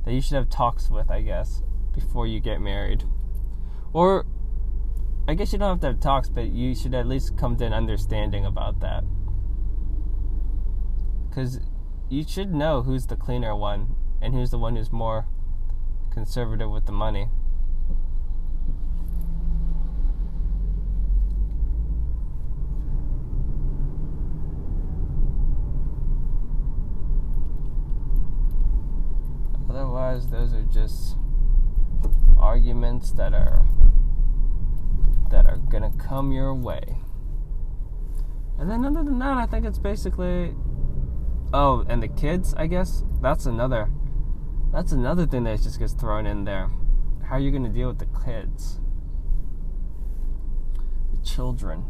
that 0.04 0.12
you 0.12 0.20
should 0.20 0.36
have 0.36 0.50
talks 0.50 0.90
with, 0.90 1.10
I 1.10 1.22
guess, 1.22 1.64
before 1.94 2.28
you 2.28 2.42
get 2.42 2.60
married. 2.60 3.06
Or 3.94 4.26
I 5.26 5.36
guess 5.36 5.54
you 5.54 5.60
don't 5.60 5.70
have 5.70 5.80
to 5.80 5.88
have 5.88 6.02
talks, 6.02 6.28
but 6.28 6.48
you 6.48 6.76
should 6.76 6.94
at 6.94 7.08
least 7.08 7.38
come 7.38 7.56
to 7.56 7.66
an 7.66 7.72
understanding 7.72 8.46
about 8.46 8.82
that. 8.82 9.06
Cuz 11.32 11.62
you 12.10 12.26
should 12.28 12.54
know 12.54 12.82
who's 12.82 13.06
the 13.06 13.16
cleaner 13.16 13.56
one 13.56 13.96
and 14.22 14.34
who's 14.34 14.52
the 14.52 14.60
one 14.60 14.76
who's 14.76 14.92
more 14.92 15.28
conservative 16.12 16.70
with 16.70 16.88
the 16.88 16.92
money. 16.92 17.30
Those 30.28 30.54
are 30.54 30.64
just 30.64 31.16
arguments 32.38 33.12
that 33.12 33.34
are 33.34 33.66
that 35.30 35.46
are 35.46 35.58
gonna 35.58 35.92
come 35.98 36.32
your 36.32 36.54
way. 36.54 36.98
And 38.58 38.70
then 38.70 38.86
other 38.86 39.04
than 39.04 39.20
that, 39.20 39.38
I 39.38 39.46
think 39.46 39.66
it's 39.66 39.80
basically 39.80 40.56
oh, 41.54 41.86
and 41.88 42.04
the 42.04 42.08
kids, 42.08 42.54
I 42.56 42.68
guess 42.68 43.04
that's 43.22 43.46
another 43.46 43.90
that's 44.72 44.92
another 44.92 45.26
thing 45.26 45.46
that 45.46 45.62
just 45.62 45.80
gets 45.80 45.94
thrown 45.94 46.26
in 46.26 46.44
there. 46.44 46.70
How 47.24 47.36
are 47.36 47.40
you 47.40 47.52
gonna 47.52 47.70
deal 47.70 47.88
with 47.88 48.00
the 48.00 48.08
kids? 48.26 48.80
The 51.12 51.26
children. 51.26 51.86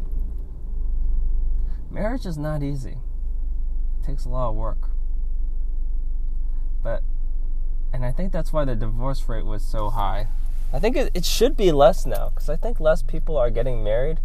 Marriage 1.90 2.24
is 2.24 2.38
not 2.38 2.62
easy. 2.62 2.98
It 4.00 4.06
takes 4.06 4.24
a 4.24 4.28
lot 4.28 4.50
of 4.50 4.56
work. 4.56 4.90
But 6.82 7.02
and 7.92 8.04
I 8.04 8.12
think 8.12 8.32
that's 8.32 8.52
why 8.52 8.64
the 8.64 8.74
divorce 8.74 9.28
rate 9.28 9.44
was 9.44 9.62
so 9.64 9.90
high. 9.90 10.28
I 10.72 10.78
think 10.78 10.96
it, 10.96 11.10
it 11.14 11.24
should 11.24 11.56
be 11.56 11.72
less 11.72 12.06
now 12.06 12.30
because 12.30 12.48
I 12.48 12.56
think 12.56 12.78
less 12.78 13.02
people 13.02 13.36
are 13.36 13.50
getting 13.50 13.82
married. 13.82 14.20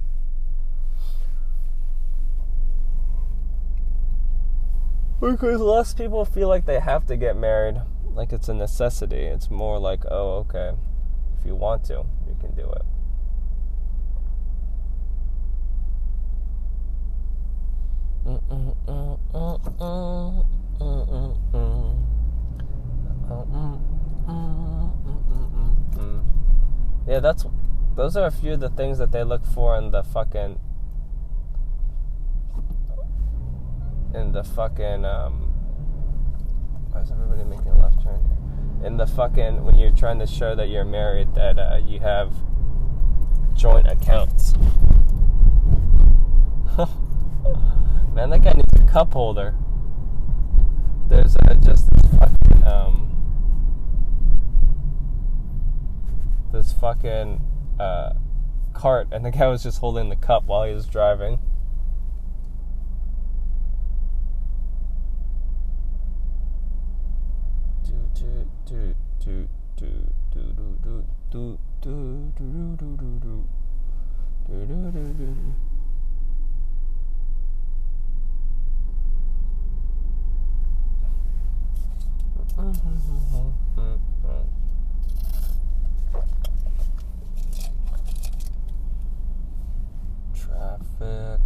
Because 5.20 5.60
less 5.60 5.94
people 5.94 6.24
feel 6.26 6.48
like 6.48 6.66
they 6.66 6.80
have 6.80 7.08
to 7.08 7.18
get 7.18 7.36
married, 7.36 7.82
like 8.14 8.32
it's 8.32 8.48
a 8.50 8.54
necessity. 8.54 9.24
It's 9.24 9.50
more 9.50 9.80
like, 9.80 10.02
oh, 10.12 10.46
okay, 10.48 10.74
if 11.40 11.46
you 11.46 11.56
want 11.56 11.86
to, 11.86 12.06
you 12.28 12.36
can 12.40 12.54
do 12.54 12.70
it. 12.72 12.84
Mm, 18.28 18.42
mm, 18.50 18.76
mm, 21.54 22.15
Yeah, 27.08 27.20
that's 27.20 27.46
those 27.96 28.18
are 28.18 28.26
a 28.26 28.32
few 28.32 28.54
of 28.54 28.60
the 28.60 28.70
things 28.70 28.98
that 28.98 29.12
they 29.12 29.24
look 29.24 29.46
for 29.46 29.78
in 29.78 29.92
the 29.92 30.04
fucking 30.04 30.60
in 34.14 34.32
the 34.32 34.44
fucking 34.44 35.06
um 35.06 35.54
why 36.92 37.02
is 37.02 37.12
everybody 37.12 37.44
making 37.44 37.68
a 37.68 37.80
left 37.80 38.02
turn 38.04 38.20
here? 38.26 38.88
In 38.88 38.98
the 38.98 39.08
fucking 39.08 39.64
when 39.66 39.76
you're 39.76 39.92
trying 39.92 40.20
to 40.20 40.28
show 40.28 40.56
that 40.56 40.70
you're 40.70 40.86
married 40.86 41.36
that 41.36 41.60
uh, 41.60 41.78
you 41.78 42.00
have 42.00 42.34
joint 43.54 43.88
accounts. 43.88 44.54
Man, 48.14 48.30
that 48.30 48.44
guy 48.44 48.54
needs 48.54 48.74
a 48.76 48.84
cup 48.92 49.14
holder. 49.14 49.56
There's 51.08 51.36
uh, 51.38 51.54
just 51.56 51.90
this 51.92 52.02
fucking 52.20 52.64
um 52.66 53.05
this 56.56 56.72
fucking 56.72 57.42
uh, 57.80 58.14
cart, 58.74 59.10
and 59.12 59.26
the 59.26 59.32
guy 59.32 59.48
was 59.48 59.64
just 59.64 59.80
holding 59.80 60.08
the 60.10 60.16
cup 60.16 60.46
while 60.46 60.64
he 60.64 60.74
was 60.74 60.88
driving. 60.88 61.38
Traffic. 90.34 91.42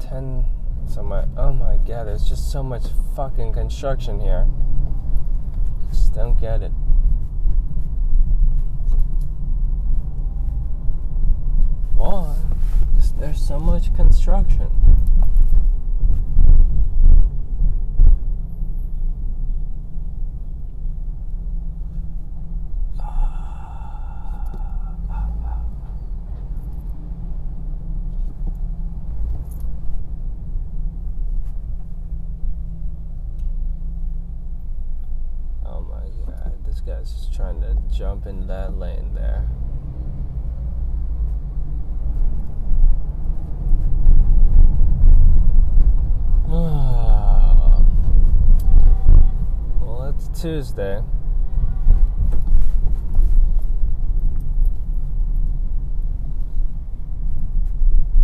Ten. 0.00 0.44
So 0.88 1.02
my. 1.02 1.24
Oh 1.36 1.52
my 1.52 1.76
god, 1.86 2.06
there's 2.06 2.28
just 2.28 2.41
so 2.52 2.62
much 2.62 2.84
fucking 3.16 3.50
construction 3.50 4.20
here. 4.20 4.46
I 4.46 5.90
just 5.90 6.12
don't 6.12 6.38
get 6.38 6.60
it. 6.60 6.70
Why 11.96 12.36
is 12.98 13.14
there 13.14 13.32
so 13.32 13.58
much 13.58 13.94
construction? 13.94 14.68
Oh 35.64 35.80
my 35.80 36.04
god, 36.26 36.52
this 36.66 36.80
guy's 36.80 37.12
just 37.12 37.32
trying 37.32 37.60
to 37.62 37.76
jump 38.22 38.26
in 38.26 38.46
that 38.46 38.78
lane 38.78 39.14
there. 39.14 39.48
Ah. 46.48 47.82
well, 49.80 50.14
it's 50.14 50.40
Tuesday. 50.40 51.02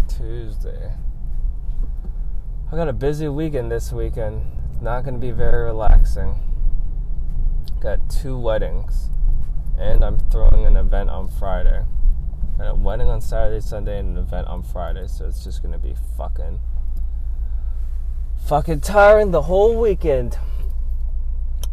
Tuesday. 0.08 0.92
I 2.70 2.76
got 2.76 2.88
a 2.88 2.92
busy 2.92 3.28
weekend 3.28 3.70
this 3.72 3.92
weekend. 3.92 4.42
It's 4.70 4.82
not 4.82 5.04
going 5.04 5.14
to 5.14 5.20
be 5.20 5.30
very 5.30 5.64
relaxing. 5.64 6.40
Got 7.80 8.10
two 8.10 8.36
weddings, 8.38 9.08
and 9.78 10.04
I'm 10.04 10.18
throwing 10.18 10.66
an 10.66 10.76
event 10.76 11.10
on 11.10 11.28
Friday. 11.28 11.84
And 12.58 12.68
a 12.68 12.74
wedding 12.74 13.08
on 13.08 13.20
Saturday, 13.20 13.60
Sunday, 13.60 14.00
and 14.00 14.16
an 14.16 14.24
event 14.24 14.48
on 14.48 14.62
Friday, 14.62 15.06
so 15.06 15.26
it's 15.26 15.44
just 15.44 15.62
to 15.62 15.78
be 15.78 15.94
fucking 16.16 16.60
fucking 18.46 18.80
tiring 18.80 19.30
the 19.30 19.42
whole 19.42 19.78
weekend. 19.78 20.38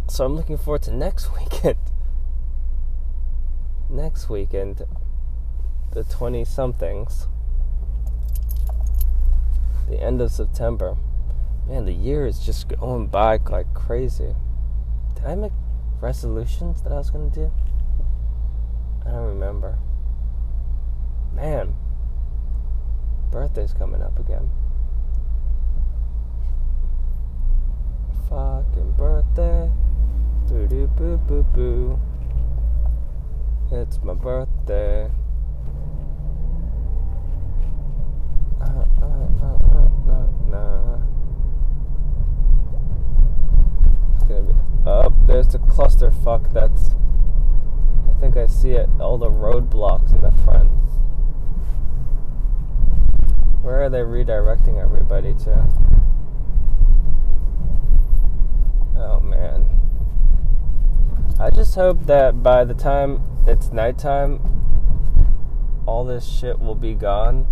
So 0.08 0.26
I'm 0.26 0.36
looking 0.36 0.58
forward 0.58 0.84
to 0.84 0.94
next 0.94 1.30
weekend. 1.40 1.78
Next 3.90 4.30
weekend, 4.30 4.82
the 5.94 6.04
20 6.04 6.44
somethings. 6.46 7.28
The 9.90 10.02
end 10.02 10.22
of 10.22 10.32
September. 10.32 10.98
Man, 11.68 11.86
the 11.86 11.94
year 11.94 12.28
is 12.28 12.40
just 12.40 12.68
going 12.68 13.08
by 13.08 13.40
like 13.50 13.74
crazy. 13.74 14.36
Did 15.16 15.26
I 15.26 15.36
make 15.36 15.52
resolutions 16.02 16.82
that 16.84 16.92
I 16.92 16.98
was 16.98 17.10
to 17.10 17.30
do? 17.30 17.52
I 19.06 19.12
don't 19.12 19.28
remember. 19.28 19.78
Man, 21.34 21.76
birthday's 23.32 23.74
coming 23.74 24.02
up 24.02 24.18
again. 24.20 24.50
Fucking 28.30 28.92
birthday. 28.98 29.70
Boo 30.48 30.68
doo 30.68 30.88
boo 30.88 31.18
boo 31.18 31.44
boo. 31.54 32.00
It's 33.72 34.00
my 34.04 34.14
birthday. 34.14 35.10
Uh, 38.62 38.86
uh, 39.02 39.06
uh, 39.42 39.58
uh. 39.62 39.76
Oh, 44.88 45.12
there's 45.26 45.48
the 45.48 45.58
clusterfuck 45.58 46.54
that's. 46.54 46.92
I 48.16 48.20
think 48.20 48.38
I 48.38 48.48
see 48.48 48.72
it. 48.72 48.90
All 49.00 49.18
the 49.18 49.30
roadblocks 49.30 50.14
in 50.14 50.22
the 50.22 50.32
front. 50.44 50.72
Where 53.62 53.84
are 53.84 53.90
they 53.90 54.00
redirecting 54.00 54.82
everybody 54.82 55.34
to? 55.44 55.68
Oh 58.96 59.20
man. 59.20 59.70
I 61.40 61.50
just 61.50 61.76
hope 61.76 62.06
that 62.06 62.42
by 62.42 62.64
the 62.64 62.74
time 62.74 63.22
it's 63.46 63.72
nighttime, 63.72 64.40
all 65.86 66.06
this 66.06 66.26
shit 66.26 66.60
will 66.60 66.76
be 66.76 66.94
gone. 66.94 67.46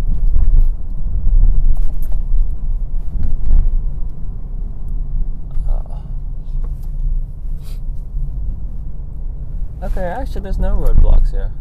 Uh. 9.82 9.83
Okay, 9.96 10.06
actually, 10.06 10.40
there's 10.40 10.58
no 10.58 10.74
roadblocks 10.74 11.30
here. 11.30 11.52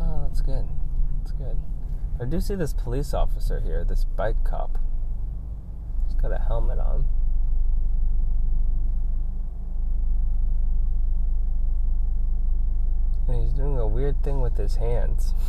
Oh, 0.00 0.26
that's 0.26 0.40
good. 0.40 0.64
That's 1.18 1.32
good. 1.32 1.58
I 2.18 2.24
do 2.24 2.40
see 2.40 2.54
this 2.54 2.72
police 2.72 3.12
officer 3.12 3.60
here, 3.60 3.84
this 3.84 4.06
bike 4.16 4.42
cop. 4.42 4.78
He's 6.06 6.14
got 6.14 6.32
a 6.32 6.38
helmet 6.38 6.78
on. 6.78 7.04
And 13.28 13.42
he's 13.42 13.52
doing 13.52 13.76
a 13.76 13.86
weird 13.86 14.22
thing 14.22 14.40
with 14.40 14.56
his 14.56 14.76
hands. 14.76 15.34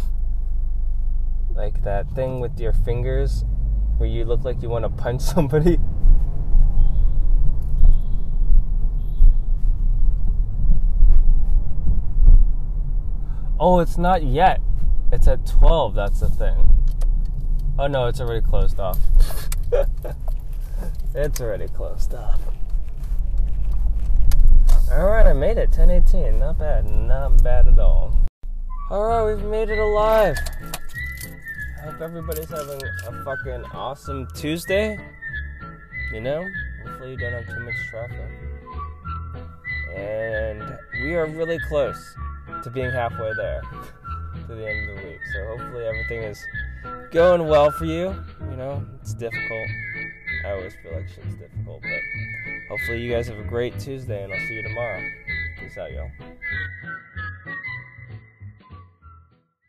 Like 1.49 1.83
that 1.85 2.11
thing 2.11 2.39
with 2.39 2.59
your 2.59 2.73
fingers 2.73 3.43
where 3.97 4.07
you 4.07 4.25
look 4.25 4.43
like 4.43 4.61
you 4.61 4.69
want 4.69 4.83
to 4.83 4.89
punch 4.89 5.21
somebody. 5.33 5.79
Oh, 13.59 13.79
it's 13.79 13.97
not 13.97 14.23
yet. 14.23 14.61
It's 15.11 15.27
at 15.27 15.47
12, 15.47 15.95
that's 15.95 16.19
the 16.19 16.29
thing. 16.29 16.69
Oh 17.79 17.87
no, 17.87 18.05
it's 18.05 18.21
already 18.21 18.45
closed 18.45 18.79
off. 18.79 18.99
it's 21.15 21.41
already 21.41 21.67
closed 21.67 22.13
off. 22.13 22.39
Alright, 24.91 25.25
I 25.25 25.33
made 25.33 25.57
it. 25.57 25.69
1018. 25.69 26.39
Not 26.39 26.59
bad. 26.59 26.85
Not 26.85 27.43
bad 27.43 27.67
at 27.67 27.79
all. 27.79 28.17
Alright, 28.91 29.35
we've 29.35 29.45
made 29.49 29.69
it 29.69 29.79
alive. 29.79 30.37
I 31.77 31.91
hope 31.91 32.01
everybody's 32.01 32.49
having 32.49 32.81
a 33.07 33.23
fucking 33.23 33.63
awesome 33.73 34.27
Tuesday. 34.35 34.99
You 36.13 36.21
know? 36.21 36.45
Hopefully 36.85 37.11
you 37.11 37.17
don't 37.17 37.33
have 37.33 37.47
too 37.47 37.59
much 37.59 37.75
traffic. 37.89 38.19
And 39.95 40.77
we 41.01 41.15
are 41.15 41.25
really 41.25 41.59
close 41.67 42.15
to 42.67 42.73
being 42.73 42.91
halfway 42.91 43.33
there 43.35 43.61
to 44.47 44.55
the 44.55 44.69
end 44.69 44.89
of 44.89 44.97
the 44.97 45.07
week. 45.07 45.19
So 45.33 45.45
hopefully 45.47 45.85
everything 45.85 46.23
is 46.23 46.45
going 47.11 47.47
well 47.47 47.71
for 47.71 47.85
you. 47.85 48.13
You 48.49 48.57
know, 48.57 48.85
it's 49.01 49.13
difficult. 49.13 49.69
I 50.45 50.51
always 50.51 50.73
feel 50.83 50.93
like 50.93 51.07
shit's 51.07 51.35
difficult, 51.35 51.81
but 51.81 52.01
hopefully 52.69 53.01
you 53.01 53.11
guys 53.11 53.27
have 53.27 53.39
a 53.39 53.43
great 53.43 53.79
Tuesday 53.79 54.23
and 54.23 54.33
I'll 54.33 54.39
see 54.47 54.55
you 54.55 54.63
tomorrow. 54.63 55.01
Peace 55.59 55.77
out, 55.77 55.91
y'all. 55.91 56.11